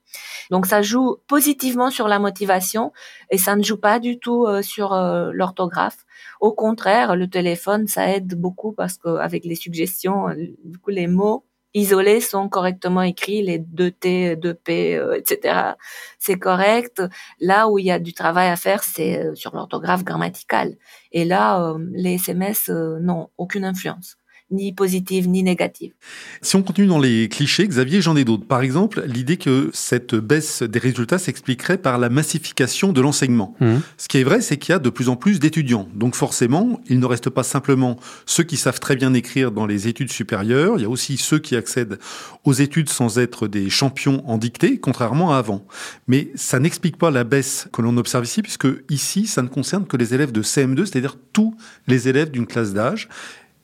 Donc 0.49 0.65
ça 0.65 0.81
joue 0.81 1.17
positivement 1.27 1.89
sur 1.89 2.07
la 2.07 2.19
motivation 2.19 2.91
et 3.29 3.37
ça 3.37 3.55
ne 3.55 3.63
joue 3.63 3.77
pas 3.77 3.99
du 3.99 4.19
tout 4.19 4.45
euh, 4.45 4.61
sur 4.61 4.93
euh, 4.93 5.31
l'orthographe. 5.33 6.05
Au 6.39 6.53
contraire, 6.53 7.15
le 7.15 7.27
téléphone, 7.29 7.87
ça 7.87 8.09
aide 8.09 8.35
beaucoup 8.35 8.73
parce 8.73 8.97
qu'avec 8.97 9.45
les 9.45 9.55
suggestions, 9.55 10.29
euh, 10.29 10.35
du 10.63 10.77
coup, 10.77 10.91
les 10.91 11.07
mots 11.07 11.45
isolés 11.73 12.21
sont 12.21 12.49
correctement 12.49 13.01
écrits, 13.01 13.41
les 13.41 13.59
2T, 13.59 14.35
2P, 14.35 14.97
euh, 14.97 15.13
etc. 15.13 15.73
C'est 16.19 16.37
correct. 16.37 17.01
Là 17.39 17.69
où 17.69 17.79
il 17.79 17.85
y 17.85 17.91
a 17.91 17.99
du 17.99 18.13
travail 18.13 18.49
à 18.49 18.55
faire, 18.55 18.83
c'est 18.83 19.19
euh, 19.19 19.35
sur 19.35 19.55
l'orthographe 19.55 20.03
grammaticale. 20.03 20.75
Et 21.11 21.25
là, 21.25 21.61
euh, 21.61 21.77
les 21.93 22.15
SMS 22.15 22.69
euh, 22.69 22.99
n'ont 22.99 23.29
aucune 23.37 23.65
influence 23.65 24.17
ni 24.51 24.73
positive 24.73 25.27
ni 25.27 25.43
négative. 25.43 25.93
Si 26.41 26.55
on 26.55 26.63
continue 26.63 26.87
dans 26.87 26.99
les 26.99 27.29
clichés, 27.29 27.67
Xavier, 27.67 28.01
j'en 28.01 28.15
ai 28.15 28.23
d'autres. 28.23 28.45
Par 28.45 28.61
exemple, 28.61 29.03
l'idée 29.05 29.37
que 29.37 29.69
cette 29.73 30.15
baisse 30.15 30.63
des 30.63 30.79
résultats 30.79 31.17
s'expliquerait 31.17 31.77
par 31.77 31.97
la 31.97 32.09
massification 32.09 32.91
de 32.91 33.01
l'enseignement. 33.01 33.55
Mmh. 33.59 33.75
Ce 33.97 34.07
qui 34.07 34.17
est 34.17 34.23
vrai, 34.23 34.41
c'est 34.41 34.57
qu'il 34.57 34.73
y 34.73 34.75
a 34.75 34.79
de 34.79 34.89
plus 34.89 35.09
en 35.09 35.15
plus 35.15 35.39
d'étudiants. 35.39 35.87
Donc 35.93 36.15
forcément, 36.15 36.79
il 36.87 36.99
ne 36.99 37.05
reste 37.05 37.29
pas 37.29 37.43
simplement 37.43 37.97
ceux 38.25 38.43
qui 38.43 38.57
savent 38.57 38.79
très 38.79 38.95
bien 38.95 39.13
écrire 39.13 39.51
dans 39.51 39.65
les 39.65 39.87
études 39.87 40.11
supérieures, 40.11 40.75
il 40.77 40.81
y 40.81 40.85
a 40.85 40.89
aussi 40.89 41.17
ceux 41.17 41.39
qui 41.39 41.55
accèdent 41.55 41.99
aux 42.43 42.53
études 42.53 42.89
sans 42.89 43.19
être 43.19 43.47
des 43.47 43.69
champions 43.69 44.23
en 44.29 44.37
dictée, 44.37 44.79
contrairement 44.79 45.33
à 45.33 45.37
avant. 45.37 45.65
Mais 46.07 46.31
ça 46.35 46.59
n'explique 46.59 46.97
pas 46.97 47.11
la 47.11 47.23
baisse 47.23 47.67
que 47.71 47.81
l'on 47.81 47.97
observe 47.97 48.25
ici, 48.25 48.41
puisque 48.41 48.67
ici, 48.89 49.27
ça 49.27 49.41
ne 49.41 49.47
concerne 49.47 49.85
que 49.85 49.97
les 49.97 50.13
élèves 50.13 50.31
de 50.31 50.41
CM2, 50.41 50.85
c'est-à-dire 50.85 51.17
tous 51.33 51.55
les 51.87 52.07
élèves 52.07 52.31
d'une 52.31 52.47
classe 52.47 52.73
d'âge. 52.73 53.09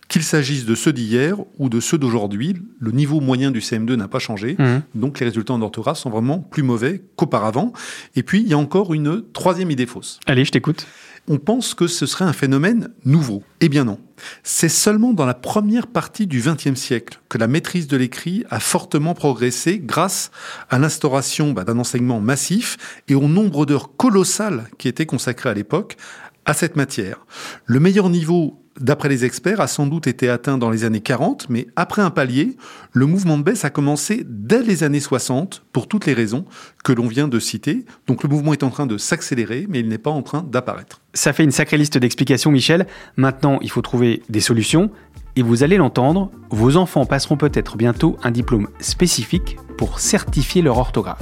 Qu'il 0.08 0.24
s'agisse 0.24 0.66
de 0.66 0.74
ceux 0.74 0.94
d'hier 0.94 1.38
ou 1.58 1.68
de 1.68 1.80
ceux 1.80 1.98
d'aujourd'hui, 1.98 2.56
le 2.80 2.92
niveau 2.92 3.20
moyen 3.20 3.52
du 3.52 3.60
CM2 3.60 3.96
n'a 3.96 4.08
pas 4.08 4.20
changé. 4.20 4.56
Mmh. 4.58 4.82
Donc 4.96 5.20
les 5.20 5.26
résultats 5.26 5.54
en 5.54 5.62
orthographe 5.62 5.98
sont 5.98 6.10
vraiment 6.10 6.40
plus 6.40 6.64
mauvais 6.64 7.04
qu'auparavant. 7.16 7.74
Et 8.16 8.24
puis 8.24 8.42
il 8.42 8.48
y 8.48 8.54
a 8.54 8.58
encore 8.58 8.94
une 8.94 9.24
troisième 9.34 9.70
idée 9.70 9.86
fausse. 9.86 10.20
Allez, 10.26 10.46
je 10.46 10.52
t'écoute. 10.52 10.88
On 11.30 11.40
pense 11.40 11.74
que 11.74 11.88
ce 11.88 12.06
serait 12.06 12.24
un 12.24 12.32
phénomène 12.32 12.90
nouveau. 13.04 13.44
Eh 13.60 13.68
bien 13.68 13.84
non. 13.84 14.00
C'est 14.44 14.70
seulement 14.70 15.12
dans 15.12 15.26
la 15.26 15.34
première 15.34 15.88
partie 15.88 16.26
du 16.26 16.42
XXe 16.42 16.80
siècle 16.80 17.20
que 17.28 17.38
la 17.38 17.48
maîtrise 17.48 17.88
de 17.88 17.98
l'écrit 17.98 18.46
a 18.50 18.62
fortement 18.62 19.14
progressé 19.14 19.80
grâce 19.80 20.32
à 20.70 20.80
l'instauration 20.80 21.52
bah, 21.52 21.66
d'un 21.66 21.80
enseignement 21.80 22.22
massif 22.22 22.78
et 23.10 23.16
au 23.16 23.28
nombre 23.28 23.66
d'heures 23.66 23.98
colossales 23.98 24.70
qui 24.78 24.88
étaient 24.88 25.06
consacrées 25.06 25.50
à 25.50 25.54
l'époque 25.54 25.98
à 26.46 26.54
cette 26.54 26.78
matière. 26.78 27.26
Le 27.66 27.82
meilleur 27.82 28.10
niveau 28.10 28.64
d'après 28.80 29.10
les 29.10 29.26
experts, 29.26 29.62
a 29.62 29.68
sans 29.68 29.88
doute 29.88 30.08
été 30.08 30.30
atteint 30.30 30.58
dans 30.58 30.70
les 30.70 30.84
années 30.86 31.02
40, 31.02 31.50
mais 31.50 31.68
après 31.76 32.02
un 32.02 32.10
palier, 32.10 32.58
le 32.94 33.06
mouvement 33.06 33.38
de 33.38 33.44
baisse 33.44 33.66
a 33.66 33.70
commencé 33.70 34.24
dès 34.28 34.62
les 34.62 34.84
années 34.84 35.00
60 35.00 35.64
pour 35.72 35.88
toutes 35.88 36.06
les 36.06 36.14
raisons 36.14 36.46
que 36.84 36.92
l'on 36.92 37.08
vient 37.08 37.28
de 37.28 37.40
citer. 37.40 37.86
Donc 38.08 38.24
le 38.24 38.30
mouvement 38.30 38.54
est 38.54 38.64
en 38.64 38.70
train 38.70 38.86
de 38.86 38.98
s'accélérer, 38.98 39.66
mais 39.70 39.80
il 39.80 39.88
n'est 39.88 39.98
pas 39.98 40.12
en 40.12 40.22
train 40.22 40.44
d'apparaître. 40.44 41.02
Ça 41.14 41.34
fait 41.34 41.44
une 41.44 41.52
sacrée 41.52 41.78
liste 41.78 41.98
d'explications, 41.98 42.52
Michel. 42.52 42.88
Maintenant, 43.16 43.60
il 43.62 43.70
faut 43.72 43.82
trouver 43.82 44.22
des 44.30 44.42
solutions. 44.42 44.92
Et 45.36 45.44
vous 45.44 45.64
allez 45.64 45.78
l'entendre, 45.78 46.32
vos 46.50 46.78
enfants 46.78 47.06
passeront 47.06 47.38
peut-être 47.38 47.78
bientôt 47.78 48.18
un 48.24 48.32
diplôme 48.32 48.70
spécifique 48.80 49.58
pour 49.78 50.00
certifier 50.00 50.64
leur 50.64 50.80
orthographe. 50.80 51.22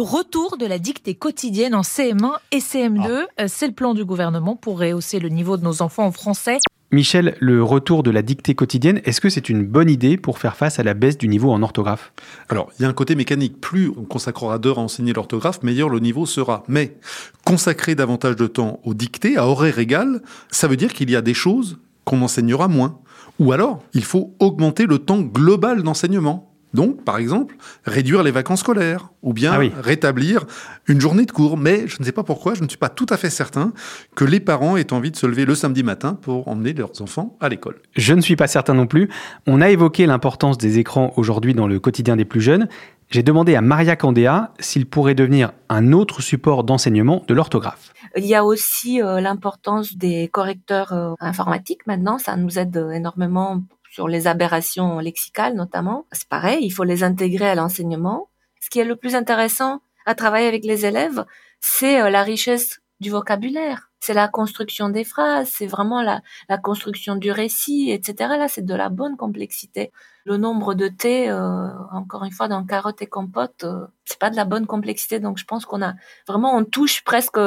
Le 0.00 0.04
retour 0.04 0.56
de 0.56 0.64
la 0.64 0.78
dictée 0.78 1.14
quotidienne 1.14 1.74
en 1.74 1.82
CM1 1.82 2.32
et 2.52 2.60
CM2, 2.60 3.06
euh, 3.06 3.44
c'est 3.48 3.66
le 3.66 3.74
plan 3.74 3.92
du 3.92 4.06
gouvernement 4.06 4.56
pour 4.56 4.80
rehausser 4.80 5.18
le 5.18 5.28
niveau 5.28 5.58
de 5.58 5.62
nos 5.62 5.82
enfants 5.82 6.06
en 6.06 6.10
français. 6.10 6.56
Michel, 6.90 7.36
le 7.38 7.62
retour 7.62 8.02
de 8.02 8.10
la 8.10 8.22
dictée 8.22 8.54
quotidienne, 8.54 9.02
est-ce 9.04 9.20
que 9.20 9.28
c'est 9.28 9.50
une 9.50 9.62
bonne 9.62 9.90
idée 9.90 10.16
pour 10.16 10.38
faire 10.38 10.56
face 10.56 10.78
à 10.78 10.84
la 10.84 10.94
baisse 10.94 11.18
du 11.18 11.28
niveau 11.28 11.50
en 11.50 11.62
orthographe? 11.62 12.14
Alors, 12.48 12.70
il 12.78 12.82
y 12.82 12.86
a 12.86 12.88
un 12.88 12.94
côté 12.94 13.14
mécanique. 13.14 13.60
Plus 13.60 13.90
on 13.94 14.04
consacrera 14.04 14.58
d'heures 14.58 14.78
à 14.78 14.82
enseigner 14.82 15.12
l'orthographe, 15.12 15.62
meilleur 15.62 15.90
le 15.90 15.98
niveau 15.98 16.24
sera. 16.24 16.62
Mais 16.66 16.96
consacrer 17.44 17.94
davantage 17.94 18.36
de 18.36 18.46
temps 18.46 18.80
aux 18.84 18.94
dictées 18.94 19.36
à 19.36 19.46
horaire 19.46 19.78
égal, 19.78 20.22
ça 20.50 20.66
veut 20.66 20.78
dire 20.78 20.94
qu'il 20.94 21.10
y 21.10 21.16
a 21.16 21.20
des 21.20 21.34
choses 21.34 21.78
qu'on 22.06 22.22
enseignera 22.22 22.68
moins. 22.68 22.98
Ou 23.38 23.52
alors, 23.52 23.82
il 23.92 24.04
faut 24.04 24.34
augmenter 24.38 24.86
le 24.86 24.98
temps 24.98 25.20
global 25.20 25.82
d'enseignement. 25.82 26.49
Donc, 26.72 27.04
par 27.04 27.18
exemple, 27.18 27.56
réduire 27.84 28.22
les 28.22 28.30
vacances 28.30 28.60
scolaires 28.60 29.10
ou 29.22 29.32
bien 29.32 29.52
Ah 29.54 29.58
oui. 29.58 29.72
rétablir 29.82 30.46
une 30.86 31.00
journée 31.00 31.26
de 31.26 31.32
cours. 31.32 31.56
Mais 31.56 31.88
je 31.88 31.96
ne 32.00 32.04
sais 32.04 32.12
pas 32.12 32.22
pourquoi, 32.22 32.54
je 32.54 32.62
ne 32.62 32.68
suis 32.68 32.78
pas 32.78 32.88
tout 32.88 33.06
à 33.10 33.16
fait 33.16 33.30
certain 33.30 33.72
que 34.14 34.24
les 34.24 34.40
parents 34.40 34.76
aient 34.76 34.92
envie 34.92 35.10
de 35.10 35.16
se 35.16 35.26
lever 35.26 35.44
le 35.44 35.54
samedi 35.54 35.82
matin 35.82 36.14
pour 36.20 36.46
emmener 36.48 36.72
leurs 36.72 37.02
enfants 37.02 37.36
à 37.40 37.48
l'école. 37.48 37.80
Je 37.96 38.14
ne 38.14 38.20
suis 38.20 38.36
pas 38.36 38.46
certain 38.46 38.74
non 38.74 38.86
plus. 38.86 39.08
On 39.46 39.60
a 39.60 39.70
évoqué 39.70 40.06
l'importance 40.06 40.58
des 40.58 40.78
écrans 40.78 41.12
aujourd'hui 41.16 41.54
dans 41.54 41.66
le 41.66 41.80
quotidien 41.80 42.16
des 42.16 42.24
plus 42.24 42.40
jeunes. 42.40 42.68
J'ai 43.10 43.24
demandé 43.24 43.56
à 43.56 43.60
Maria 43.60 43.96
Candéa 43.96 44.52
s'il 44.60 44.86
pourrait 44.86 45.16
devenir 45.16 45.50
un 45.68 45.92
autre 45.92 46.22
support 46.22 46.62
d'enseignement 46.62 47.24
de 47.26 47.34
l'orthographe. 47.34 47.92
Il 48.16 48.24
y 48.24 48.36
a 48.36 48.44
aussi 48.44 49.02
euh, 49.02 49.20
l'importance 49.20 49.96
des 49.96 50.28
correcteurs 50.28 50.92
euh, 50.92 51.14
informatiques 51.18 51.84
maintenant. 51.88 52.18
Ça 52.18 52.36
nous 52.36 52.56
aide 52.60 52.76
euh, 52.76 52.90
énormément 52.92 53.62
sur 53.90 54.08
les 54.08 54.26
aberrations 54.26 54.98
lexicales 55.00 55.54
notamment. 55.54 56.06
C'est 56.12 56.28
pareil, 56.28 56.64
il 56.64 56.70
faut 56.70 56.84
les 56.84 57.02
intégrer 57.02 57.48
à 57.48 57.54
l'enseignement. 57.54 58.30
Ce 58.60 58.70
qui 58.70 58.78
est 58.78 58.84
le 58.84 58.96
plus 58.96 59.14
intéressant 59.14 59.80
à 60.06 60.14
travailler 60.14 60.46
avec 60.46 60.64
les 60.64 60.86
élèves, 60.86 61.24
c'est 61.60 62.00
euh, 62.00 62.10
la 62.10 62.22
richesse 62.22 62.80
du 63.00 63.10
vocabulaire. 63.10 63.90
C'est 64.00 64.14
la 64.14 64.28
construction 64.28 64.88
des 64.88 65.04
phrases, 65.04 65.48
c'est 65.48 65.66
vraiment 65.66 66.00
la, 66.00 66.22
la 66.48 66.56
construction 66.56 67.16
du 67.16 67.30
récit, 67.30 67.90
etc. 67.90 68.30
Là, 68.38 68.48
c'est 68.48 68.64
de 68.64 68.74
la 68.74 68.88
bonne 68.88 69.16
complexité. 69.16 69.92
Le 70.24 70.38
nombre 70.38 70.74
de 70.74 70.88
T, 70.88 71.28
euh, 71.28 71.68
encore 71.92 72.24
une 72.24 72.32
fois, 72.32 72.48
dans 72.48 72.64
carottes 72.64 73.02
et 73.02 73.06
compote, 73.06 73.64
euh, 73.64 73.86
c'est 74.06 74.18
pas 74.18 74.30
de 74.30 74.36
la 74.36 74.46
bonne 74.46 74.66
complexité. 74.66 75.20
Donc, 75.20 75.38
je 75.38 75.44
pense 75.44 75.66
qu'on 75.66 75.82
a 75.82 75.94
vraiment, 76.26 76.56
on 76.56 76.64
touche 76.64 77.02
presque 77.04 77.38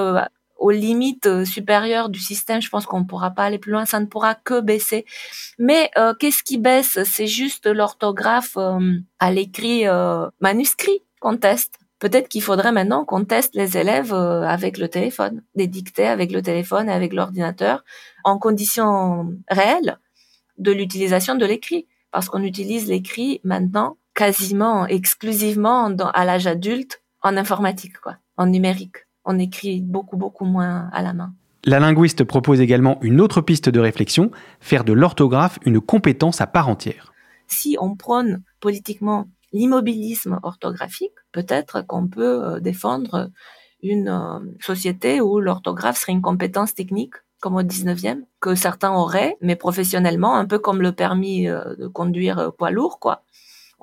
aux 0.64 0.72
limites 0.72 1.26
euh, 1.26 1.44
supérieures 1.44 2.08
du 2.08 2.20
système. 2.20 2.62
Je 2.62 2.70
pense 2.70 2.86
qu'on 2.86 3.02
ne 3.02 3.06
pourra 3.06 3.32
pas 3.32 3.44
aller 3.44 3.60
plus 3.60 3.74
loin. 3.74 3.86
Ça 3.86 4.00
ne 4.00 4.06
pourra 4.06 4.34
que 4.34 4.62
baisser. 4.62 5.06
Mais 5.60 5.92
euh, 5.98 6.14
qu'est-ce 6.18 6.42
qui 6.42 6.58
baisse? 6.58 7.04
C'est 7.04 7.28
juste 7.28 7.68
l'orthographe 7.68 8.56
euh, 8.56 9.00
à 9.20 9.32
l'écrit 9.32 9.86
euh, 9.88 10.30
manuscrit 10.40 11.02
qu'on 11.20 11.36
teste. 11.36 11.80
Peut-être 12.00 12.30
qu'il 12.30 12.42
faudrait 12.42 12.72
maintenant 12.72 13.04
qu'on 13.04 13.26
teste 13.26 13.56
les 13.56 13.78
élèves 13.78 14.14
euh, 14.14 14.44
avec 14.44 14.78
le 14.78 14.88
téléphone, 14.88 15.44
des 15.56 15.68
dictées 15.68 16.08
avec 16.08 16.32
le 16.32 16.42
téléphone 16.42 16.88
et 16.88 16.94
avec 16.94 17.12
l'ordinateur, 17.12 17.84
en 18.24 18.40
conditions 18.40 19.34
réelles 19.50 20.00
de 20.58 20.72
l'utilisation 20.72 21.36
de 21.36 21.46
l'écrit. 21.46 21.88
Parce 22.12 22.30
qu'on 22.30 22.44
utilise 22.44 22.88
l'écrit 22.88 23.42
maintenant 23.44 23.98
quasiment 24.14 24.86
exclusivement 24.88 25.90
dans, 25.90 26.12
à 26.12 26.24
l'âge 26.24 26.48
adulte 26.48 27.02
en 27.22 27.36
informatique, 27.36 27.98
quoi, 28.00 28.16
en 28.38 28.46
numérique. 28.46 29.03
On 29.26 29.40
écrit 29.40 29.82
beaucoup, 29.82 30.18
beaucoup 30.18 30.46
moins 30.46 30.90
à 30.92 31.02
la 31.02 31.14
main. 31.14 31.34
La 31.66 31.80
linguiste 31.80 32.26
propose 32.26 32.60
également 32.60 33.00
une 33.02 33.22
autre 33.22 33.40
piste 33.40 33.70
de 33.70 33.80
réflexion, 33.80 34.32
faire 34.60 34.84
de 34.84 34.92
l'orthographe 34.92 35.60
une 35.66 35.80
compétence 35.80 36.42
à 36.42 36.48
part 36.48 36.68
entière. 36.68 37.14
Si 37.48 37.78
on 37.80 37.96
prône 37.96 38.44
politiquement 38.60 39.28
l'immobilisme 39.54 40.40
orthographique, 40.44 41.14
peut-être 41.32 41.86
qu'on 41.86 42.08
peut 42.08 42.44
euh, 42.44 42.60
défendre 42.60 43.30
une 43.82 44.10
euh, 44.10 44.40
société 44.60 45.22
où 45.22 45.40
l'orthographe 45.40 45.98
serait 45.98 46.12
une 46.12 46.22
compétence 46.22 46.74
technique, 46.74 47.14
comme 47.40 47.56
au 47.56 47.62
19e, 47.62 48.24
que 48.42 48.56
certains 48.56 48.94
auraient, 48.94 49.38
mais 49.42 49.56
professionnellement, 49.56 50.36
un 50.36 50.46
peu 50.46 50.60
comme 50.60 50.82
le 50.82 50.92
permis 50.92 51.48
euh, 51.48 51.76
de 51.76 51.88
conduire 51.88 52.52
poids 52.58 52.72
lourd, 52.72 53.00
quoi. 53.00 53.24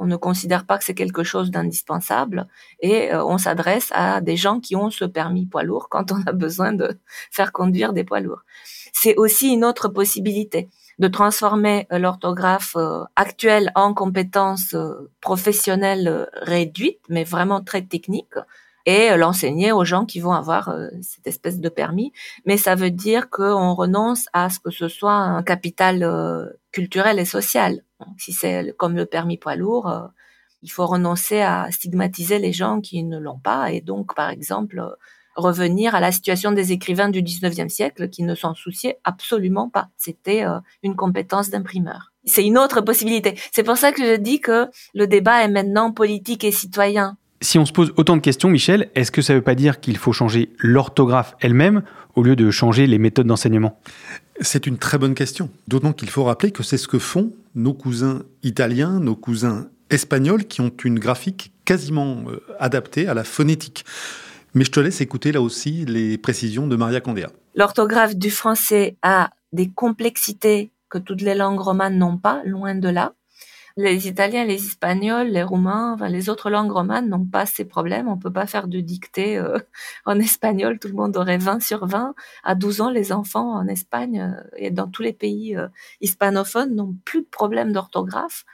On 0.02 0.06
ne 0.06 0.16
considère 0.16 0.64
pas 0.64 0.78
que 0.78 0.84
c'est 0.84 0.94
quelque 0.94 1.22
chose 1.22 1.50
d'indispensable 1.50 2.48
et 2.80 3.12
euh, 3.12 3.22
on 3.22 3.36
s'adresse 3.36 3.90
à 3.92 4.22
des 4.22 4.34
gens 4.34 4.58
qui 4.58 4.74
ont 4.74 4.88
ce 4.88 5.04
permis 5.04 5.44
poids 5.44 5.62
lourd 5.62 5.88
quand 5.90 6.10
on 6.10 6.22
a 6.26 6.32
besoin 6.32 6.72
de 6.72 6.98
faire 7.30 7.52
conduire 7.52 7.92
des 7.92 8.02
poids 8.02 8.20
lourds. 8.20 8.42
C'est 8.94 9.16
aussi 9.16 9.52
une 9.52 9.62
autre 9.62 9.88
possibilité 9.88 10.70
de 10.98 11.06
transformer 11.06 11.86
euh, 11.92 11.98
l'orthographe 11.98 12.76
euh, 12.76 13.04
actuelle 13.14 13.70
en 13.74 13.92
compétence 13.92 14.74
professionnelle 15.20 16.30
réduite, 16.32 17.00
mais 17.10 17.24
vraiment 17.24 17.62
très 17.62 17.82
technique, 17.82 18.34
et 18.86 19.10
euh, 19.10 19.16
l'enseigner 19.16 19.72
aux 19.72 19.84
gens 19.84 20.04
qui 20.04 20.20
vont 20.20 20.32
avoir 20.32 20.68
euh, 20.68 20.88
cette 21.02 21.26
espèce 21.26 21.60
de 21.60 21.68
permis. 21.68 22.12
Mais 22.46 22.56
ça 22.56 22.74
veut 22.74 22.90
dire 22.90 23.30
qu'on 23.30 23.74
renonce 23.74 24.26
à 24.32 24.50
ce 24.50 24.58
que 24.58 24.70
ce 24.70 24.88
soit 24.88 25.12
un 25.12 25.42
capital 25.42 26.02
euh, 26.02 26.46
culturel 26.72 27.18
et 27.18 27.24
social. 27.24 27.82
Si 28.16 28.32
c'est 28.32 28.74
comme 28.78 28.96
le 28.96 29.06
permis 29.06 29.36
poids 29.36 29.56
lourd, 29.56 30.10
il 30.62 30.70
faut 30.70 30.86
renoncer 30.86 31.42
à 31.42 31.70
stigmatiser 31.70 32.38
les 32.38 32.52
gens 32.52 32.80
qui 32.80 33.02
ne 33.02 33.18
l'ont 33.18 33.38
pas, 33.38 33.72
et 33.72 33.82
donc, 33.82 34.14
par 34.14 34.30
exemple, 34.30 34.82
revenir 35.36 35.94
à 35.94 36.00
la 36.00 36.10
situation 36.10 36.52
des 36.52 36.72
écrivains 36.72 37.10
du 37.10 37.22
19e 37.22 37.68
siècle 37.68 38.08
qui 38.08 38.22
ne 38.22 38.34
s'en 38.34 38.54
souciaient 38.54 38.98
absolument 39.04 39.68
pas. 39.68 39.88
C'était 39.98 40.44
une 40.82 40.96
compétence 40.96 41.50
d'imprimeur. 41.50 42.10
C'est 42.24 42.46
une 42.46 42.56
autre 42.56 42.80
possibilité. 42.80 43.38
C'est 43.52 43.64
pour 43.64 43.76
ça 43.76 43.92
que 43.92 44.02
je 44.04 44.16
dis 44.16 44.40
que 44.40 44.68
le 44.94 45.06
débat 45.06 45.42
est 45.42 45.48
maintenant 45.48 45.92
politique 45.92 46.44
et 46.44 46.52
citoyen. 46.52 47.18
Si 47.42 47.58
on 47.58 47.64
se 47.64 47.72
pose 47.72 47.94
autant 47.96 48.16
de 48.16 48.20
questions, 48.20 48.50
Michel, 48.50 48.90
est-ce 48.94 49.10
que 49.10 49.22
ça 49.22 49.32
ne 49.32 49.38
veut 49.38 49.44
pas 49.44 49.54
dire 49.54 49.80
qu'il 49.80 49.96
faut 49.96 50.12
changer 50.12 50.52
l'orthographe 50.58 51.36
elle-même 51.40 51.82
au 52.14 52.22
lieu 52.22 52.36
de 52.36 52.50
changer 52.50 52.86
les 52.86 52.98
méthodes 52.98 53.26
d'enseignement? 53.26 53.80
C'est 54.42 54.66
une 54.66 54.76
très 54.76 54.98
bonne 54.98 55.14
question. 55.14 55.48
D'autant 55.66 55.94
qu'il 55.94 56.10
faut 56.10 56.24
rappeler 56.24 56.50
que 56.50 56.62
c'est 56.62 56.76
ce 56.76 56.86
que 56.86 56.98
font 56.98 57.32
nos 57.54 57.72
cousins 57.72 58.22
italiens, 58.42 59.00
nos 59.00 59.16
cousins 59.16 59.68
espagnols, 59.88 60.44
qui 60.44 60.60
ont 60.60 60.72
une 60.84 60.98
graphique 60.98 61.52
quasiment 61.64 62.24
euh, 62.28 62.40
adaptée 62.58 63.08
à 63.08 63.14
la 63.14 63.24
phonétique. 63.24 63.86
Mais 64.54 64.64
je 64.64 64.70
te 64.70 64.80
laisse 64.80 65.00
écouter 65.00 65.32
là 65.32 65.40
aussi 65.40 65.86
les 65.86 66.18
précisions 66.18 66.66
de 66.66 66.76
Maria 66.76 67.00
Candéa. 67.00 67.30
L'orthographe 67.54 68.16
du 68.16 68.30
français 68.30 68.96
a 69.02 69.30
des 69.52 69.70
complexités 69.70 70.72
que 70.90 70.98
toutes 70.98 71.22
les 71.22 71.34
langues 71.34 71.60
romanes 71.60 71.96
n'ont 71.96 72.18
pas, 72.18 72.42
loin 72.44 72.74
de 72.74 72.88
là. 72.88 73.14
Les 73.76 74.08
Italiens, 74.08 74.44
les 74.44 74.64
Espagnols, 74.66 75.28
les 75.28 75.42
Roumains, 75.42 75.94
enfin, 75.94 76.08
les 76.08 76.28
autres 76.28 76.50
langues 76.50 76.72
romanes 76.72 77.08
n'ont 77.08 77.24
pas 77.24 77.46
ces 77.46 77.64
problèmes. 77.64 78.08
On 78.08 78.18
peut 78.18 78.32
pas 78.32 78.46
faire 78.46 78.68
de 78.68 78.80
dictée 78.80 79.38
euh, 79.38 79.58
en 80.06 80.18
espagnol. 80.18 80.78
Tout 80.78 80.88
le 80.88 80.94
monde 80.94 81.16
aurait 81.16 81.38
20 81.38 81.60
sur 81.62 81.86
20. 81.86 82.14
À 82.44 82.54
12 82.54 82.80
ans, 82.80 82.90
les 82.90 83.12
enfants 83.12 83.52
en 83.54 83.66
Espagne 83.68 84.20
euh, 84.20 84.42
et 84.56 84.70
dans 84.70 84.88
tous 84.88 85.02
les 85.02 85.12
pays 85.12 85.56
euh, 85.56 85.68
hispanophones 86.00 86.74
n'ont 86.74 86.96
plus 87.04 87.22
de 87.22 87.28
problème 87.28 87.72
d'orthographe. 87.72 88.44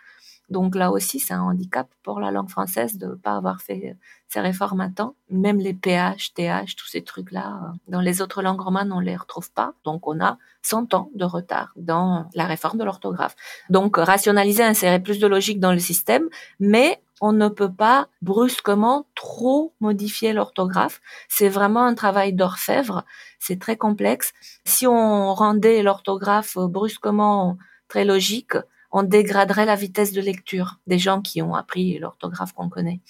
Donc 0.49 0.77
là 0.77 0.93
aussi, 0.93 1.19
c'est 1.19 1.35
un 1.35 1.43
handicap 1.43 1.89
pour 2.03 2.21
la 2.21 2.31
langue 2.31 2.49
française 2.49 2.99
de 2.99 3.07
ne 3.07 3.15
pas 3.15 3.37
avoir 3.37 3.61
fait 3.61 3.97
ces 4.29 4.41
réformes 4.41 4.81
à 4.81 4.91
temps. 4.91 5.15
Même 5.29 5.59
les 5.59 5.75
PH, 5.75 6.35
TH, 6.35 6.77
tous 6.77 6.87
ces 6.87 7.03
trucs-là, 7.03 7.61
euh, 7.63 7.77
dans 7.89 8.01
les 8.01 8.23
autres 8.23 8.43
langues 8.43 8.61
romanes, 8.61 8.93
on 8.93 9.01
les 9.01 9.17
retrouve 9.17 9.51
pas. 9.53 9.75
Donc 9.85 10.07
on 10.07 10.21
a 10.21 10.39
100 10.63 10.95
ans 10.95 11.11
de 11.15 11.25
retard 11.25 11.73
dans 11.77 12.29
la 12.35 12.47
réforme 12.47 12.79
de 12.79 12.85
l'orthographe. 12.85 13.35
Donc 13.71 13.97
rationaliser, 13.97 14.63
insérer 14.63 15.01
plus 15.01 15.19
de 15.19 15.27
logique 15.27 15.61
dans 15.61 15.73
le 15.73 15.79
système, 15.79 16.29
mais 16.61 17.01
on 17.21 17.33
ne 17.33 17.49
peut 17.49 17.73
pas 17.73 18.09
brusquement 18.21 19.07
trop 19.15 19.73
modifier 19.81 20.33
l'orthographe. 20.33 21.01
C'est 21.29 21.49
vraiment 21.49 21.85
un 21.85 21.95
travail 21.95 22.33
d'orfèvre. 22.35 23.05
C'est 23.39 23.59
très 23.59 23.77
complexe. 23.77 24.33
Si 24.65 24.87
on 24.87 25.33
rendait 25.35 25.83
l'orthographe 25.83 26.59
brusquement 26.59 27.57
très 27.89 28.05
logique, 28.05 28.57
on 28.97 29.03
dégraderait 29.03 29.67
la 29.67 29.77
vitesse 29.77 30.13
de 30.13 30.23
lecture 30.23 30.81
des 30.87 30.99
gens 30.99 31.21
qui 31.21 31.43
ont 31.43 31.55
appris 31.55 31.99
l'orthographe 31.99 32.55
qu'on 32.55 32.71
connaît. 32.71 33.01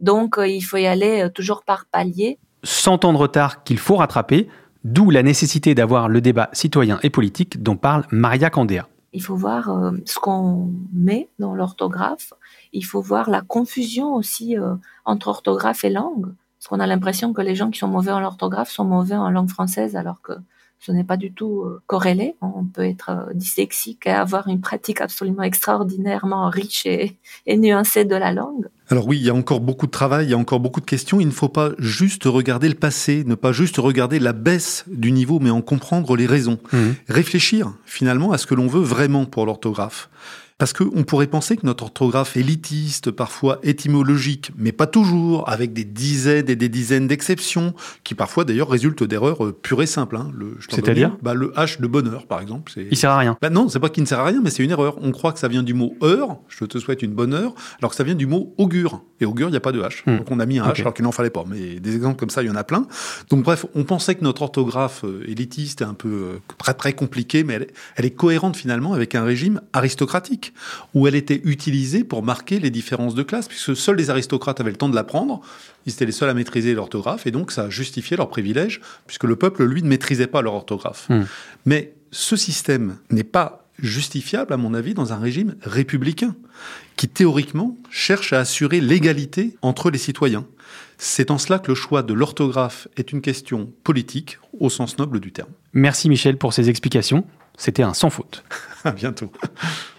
Donc, 0.00 0.38
euh, 0.38 0.48
il 0.48 0.62
faut 0.62 0.78
y 0.78 0.86
aller 0.86 1.22
euh, 1.22 1.28
toujours 1.28 1.64
par 1.64 1.84
palier. 1.84 2.38
100 2.62 3.04
ans 3.04 3.12
de 3.12 3.18
retard 3.18 3.62
qu'il 3.62 3.78
faut 3.78 3.96
rattraper, 3.96 4.48
d'où 4.84 5.10
la 5.10 5.22
nécessité 5.22 5.74
d'avoir 5.74 6.08
le 6.08 6.22
débat 6.22 6.48
citoyen 6.54 6.98
et 7.02 7.10
politique 7.10 7.62
dont 7.62 7.76
parle 7.76 8.06
Maria 8.10 8.48
Candéa. 8.48 8.88
Il 9.12 9.22
faut 9.22 9.36
voir 9.36 9.68
euh, 9.68 9.92
ce 10.06 10.18
qu'on 10.18 10.72
met 10.94 11.28
dans 11.38 11.54
l'orthographe. 11.54 12.32
Il 12.72 12.84
faut 12.86 13.02
voir 13.02 13.28
la 13.28 13.42
confusion 13.42 14.14
aussi 14.14 14.58
euh, 14.58 14.74
entre 15.04 15.28
orthographe 15.28 15.84
et 15.84 15.90
langue. 15.90 16.34
Parce 16.58 16.68
qu'on 16.68 16.80
a 16.80 16.86
l'impression 16.86 17.34
que 17.34 17.42
les 17.42 17.54
gens 17.54 17.70
qui 17.70 17.78
sont 17.78 17.88
mauvais 17.88 18.12
en 18.12 18.24
orthographe 18.24 18.70
sont 18.70 18.84
mauvais 18.84 19.14
en 19.14 19.28
langue 19.28 19.50
française, 19.50 19.94
alors 19.94 20.22
que 20.22 20.32
ce 20.84 20.92
n'est 20.92 21.04
pas 21.04 21.16
du 21.16 21.32
tout 21.32 21.62
euh, 21.62 21.82
corrélé. 21.86 22.36
On 22.42 22.64
peut 22.64 22.84
être 22.84 23.10
euh, 23.10 23.32
dyslexique 23.32 24.06
et 24.06 24.10
avoir 24.10 24.48
une 24.48 24.60
pratique 24.60 25.00
absolument 25.00 25.42
extraordinairement 25.42 26.50
riche 26.50 26.84
et, 26.84 27.16
et 27.46 27.56
nuancée 27.56 28.04
de 28.04 28.14
la 28.14 28.32
langue. 28.32 28.66
Alors 28.90 29.06
oui, 29.06 29.16
il 29.16 29.24
y 29.24 29.30
a 29.30 29.34
encore 29.34 29.60
beaucoup 29.60 29.86
de 29.86 29.90
travail, 29.90 30.26
il 30.26 30.30
y 30.30 30.34
a 30.34 30.38
encore 30.38 30.60
beaucoup 30.60 30.80
de 30.80 30.86
questions. 30.86 31.20
Il 31.20 31.26
ne 31.26 31.32
faut 31.32 31.48
pas 31.48 31.70
juste 31.78 32.24
regarder 32.24 32.68
le 32.68 32.74
passé, 32.74 33.24
ne 33.26 33.34
pas 33.34 33.52
juste 33.52 33.78
regarder 33.78 34.18
la 34.18 34.34
baisse 34.34 34.84
du 34.88 35.10
niveau, 35.10 35.38
mais 35.40 35.50
en 35.50 35.62
comprendre 35.62 36.16
les 36.16 36.26
raisons. 36.26 36.58
Mhm. 36.72 36.94
Réfléchir 37.08 37.72
finalement 37.86 38.32
à 38.32 38.38
ce 38.38 38.46
que 38.46 38.54
l'on 38.54 38.66
veut 38.66 38.82
vraiment 38.82 39.24
pour 39.24 39.46
l'orthographe. 39.46 40.10
Parce 40.56 40.72
qu'on 40.72 41.02
pourrait 41.02 41.26
penser 41.26 41.56
que 41.56 41.66
notre 41.66 41.82
orthographe 41.82 42.36
élitiste, 42.36 43.10
parfois 43.10 43.58
étymologique, 43.64 44.52
mais 44.56 44.70
pas 44.70 44.86
toujours, 44.86 45.48
avec 45.48 45.72
des 45.72 45.82
dizaines 45.84 46.48
et 46.48 46.54
des 46.54 46.68
dizaines 46.68 47.08
d'exceptions, 47.08 47.74
qui 48.04 48.14
parfois 48.14 48.44
d'ailleurs 48.44 48.70
résultent 48.70 49.02
d'erreurs 49.02 49.44
euh, 49.44 49.52
pures 49.52 49.82
et 49.82 49.86
simples. 49.86 50.14
hein. 50.16 50.30
C'est-à-dire 50.68 51.16
bah, 51.22 51.34
Le 51.34 51.48
H 51.56 51.80
de 51.80 51.86
bonheur, 51.88 52.26
par 52.28 52.40
exemple. 52.40 52.72
Il 52.76 52.96
sert 52.96 53.10
à 53.10 53.18
rien. 53.18 53.36
bah 53.42 53.50
non, 53.50 53.68
c'est 53.68 53.80
pas 53.80 53.88
qu'il 53.88 54.04
ne 54.04 54.06
sert 54.08 54.20
à 54.20 54.24
rien, 54.26 54.40
mais 54.44 54.50
c'est 54.50 54.62
une 54.62 54.70
erreur. 54.70 54.96
On 55.02 55.10
croit 55.10 55.32
que 55.32 55.40
ça 55.40 55.48
vient 55.48 55.64
du 55.64 55.74
mot 55.74 55.96
heure, 56.04 56.38
je 56.48 56.64
te 56.64 56.78
souhaite 56.78 57.02
une 57.02 57.14
bonne 57.14 57.34
heure, 57.34 57.52
alors 57.80 57.90
que 57.90 57.96
ça 57.96 58.04
vient 58.04 58.14
du 58.14 58.26
mot 58.26 58.54
augure. 58.56 59.02
Et 59.20 59.24
augure, 59.26 59.48
il 59.48 59.52
n'y 59.52 59.56
a 59.56 59.60
pas 59.60 59.72
de 59.72 59.82
H. 59.82 60.02
Hmm. 60.06 60.18
Donc 60.18 60.30
on 60.30 60.38
a 60.38 60.46
mis 60.46 60.60
un. 60.60 60.68
H 60.68 60.80
alors 60.82 60.94
qu'il 60.94 61.04
n'en 61.04 61.10
fallait 61.12 61.30
pas. 61.30 61.42
Mais 61.48 61.80
des 61.80 61.96
exemples 61.96 62.16
comme 62.16 62.30
ça, 62.30 62.44
il 62.44 62.46
y 62.46 62.50
en 62.50 62.56
a 62.56 62.64
plein. 62.64 62.86
Donc 63.28 63.42
bref, 63.42 63.66
on 63.74 63.82
pensait 63.82 64.14
que 64.14 64.22
notre 64.22 64.42
orthographe 64.42 65.04
euh, 65.04 65.24
élitiste 65.26 65.80
est 65.80 65.84
un 65.84 65.94
peu 65.94 66.08
euh, 66.08 66.38
très 66.58 66.74
très 66.74 66.92
compliquée, 66.92 67.42
mais 67.42 67.66
elle 67.96 68.04
est 68.04 68.10
cohérente 68.14 68.56
finalement 68.56 68.92
avec 68.92 69.16
un 69.16 69.24
régime 69.24 69.60
aristocratique. 69.72 70.43
Où 70.94 71.06
elle 71.06 71.14
était 71.14 71.40
utilisée 71.44 72.04
pour 72.04 72.22
marquer 72.22 72.58
les 72.58 72.70
différences 72.70 73.14
de 73.14 73.22
classe, 73.22 73.48
puisque 73.48 73.76
seuls 73.76 73.96
les 73.96 74.10
aristocrates 74.10 74.60
avaient 74.60 74.70
le 74.70 74.76
temps 74.76 74.88
de 74.88 74.94
l'apprendre. 74.94 75.40
Ils 75.86 75.92
étaient 75.92 76.06
les 76.06 76.12
seuls 76.12 76.30
à 76.30 76.34
maîtriser 76.34 76.74
l'orthographe, 76.74 77.26
et 77.26 77.30
donc 77.30 77.52
ça 77.52 77.70
justifiait 77.70 78.16
leur 78.16 78.28
privilège, 78.28 78.80
puisque 79.06 79.24
le 79.24 79.36
peuple, 79.36 79.64
lui, 79.64 79.82
ne 79.82 79.88
maîtrisait 79.88 80.26
pas 80.26 80.42
leur 80.42 80.54
orthographe. 80.54 81.06
Hmm. 81.08 81.24
Mais 81.66 81.94
ce 82.10 82.36
système 82.36 82.96
n'est 83.10 83.24
pas 83.24 83.68
justifiable, 83.78 84.52
à 84.52 84.56
mon 84.56 84.74
avis, 84.74 84.94
dans 84.94 85.12
un 85.12 85.18
régime 85.18 85.56
républicain, 85.62 86.34
qui 86.96 87.08
théoriquement 87.08 87.76
cherche 87.90 88.32
à 88.32 88.40
assurer 88.40 88.80
l'égalité 88.80 89.56
entre 89.62 89.90
les 89.90 89.98
citoyens. 89.98 90.46
C'est 90.96 91.30
en 91.30 91.38
cela 91.38 91.58
que 91.58 91.68
le 91.68 91.74
choix 91.74 92.02
de 92.02 92.14
l'orthographe 92.14 92.88
est 92.96 93.12
une 93.12 93.20
question 93.20 93.72
politique 93.82 94.38
au 94.58 94.70
sens 94.70 94.98
noble 94.98 95.20
du 95.20 95.32
terme. 95.32 95.50
Merci 95.72 96.08
Michel 96.08 96.38
pour 96.38 96.52
ces 96.52 96.70
explications. 96.70 97.24
C'était 97.56 97.82
un 97.82 97.94
sans 97.94 98.10
faute. 98.10 98.44
À 98.84 98.92
bientôt. 98.92 99.32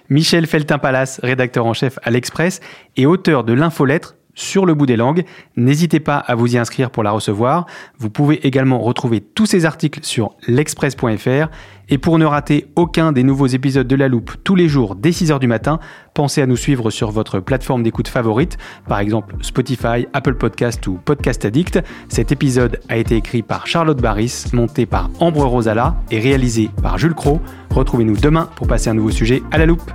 Michel 0.10 0.48
Feltin-Palas, 0.48 1.20
rédacteur 1.24 1.66
en 1.66 1.74
chef 1.74 1.98
à 2.04 2.12
l'Express 2.12 2.60
et 2.96 3.06
auteur 3.06 3.44
de 3.44 3.54
l'infolettre 3.54 4.16
sur 4.36 4.66
le 4.66 4.74
bout 4.74 4.86
des 4.86 4.98
langues. 4.98 5.26
N'hésitez 5.56 6.00
pas 6.00 6.18
à 6.18 6.36
vous 6.36 6.54
y 6.54 6.58
inscrire 6.58 6.92
pour 6.92 7.04
la 7.04 7.12
recevoir. 7.12 7.66
Vous 7.98 8.10
pouvez 8.10 8.46
également 8.46 8.80
retrouver 8.80 9.22
tous 9.22 9.46
ces 9.46 9.66
articles 9.66 10.02
sur 10.04 10.36
l'express.fr. 10.48 11.50
Et 11.90 11.98
pour 11.98 12.18
ne 12.18 12.26
rater 12.26 12.68
aucun 12.76 13.12
des 13.12 13.24
nouveaux 13.24 13.48
épisodes 13.48 13.88
de 13.88 13.96
La 13.96 14.08
Loupe 14.08 14.32
tous 14.44 14.56
les 14.56 14.68
jours 14.68 14.96
dès 14.96 15.12
6h 15.12 15.40
du 15.40 15.48
matin, 15.48 15.80
pensez 16.16 16.42
à 16.42 16.48
nous 16.48 16.58
suivre 16.58 16.90
sur 16.90 17.12
votre 17.12 17.40
plateforme 17.40 17.84
d'écoute 17.84 18.08
favorite, 18.08 18.58
par 18.88 19.00
exemple 19.00 19.36
Spotify, 19.42 20.08
Apple 20.14 20.36
Podcast 20.36 20.86
ou 20.88 20.94
Podcast 20.94 21.46
Addict. 21.46 21.80
Cet 22.10 22.32
épisode 22.32 22.80
a 22.90 22.98
été 22.98 23.16
écrit 23.16 23.44
par 23.44 23.68
Charlotte 23.68 24.02
Barris, 24.02 24.46
monté 24.54 24.86
par 24.88 25.12
Ambre 25.20 25.46
Rosala 25.46 25.96
et 26.10 26.20
réalisé 26.20 26.72
par 26.82 26.98
Jules 26.98 27.14
Cro. 27.14 27.40
Retrouvez-nous 27.70 28.18
demain 28.18 28.50
pour 28.56 28.68
passer 28.68 28.90
un 28.90 28.96
nouveau 28.96 29.12
sujet 29.12 29.44
à 29.52 29.60
La 29.60 29.68
Loupe. 29.68 29.92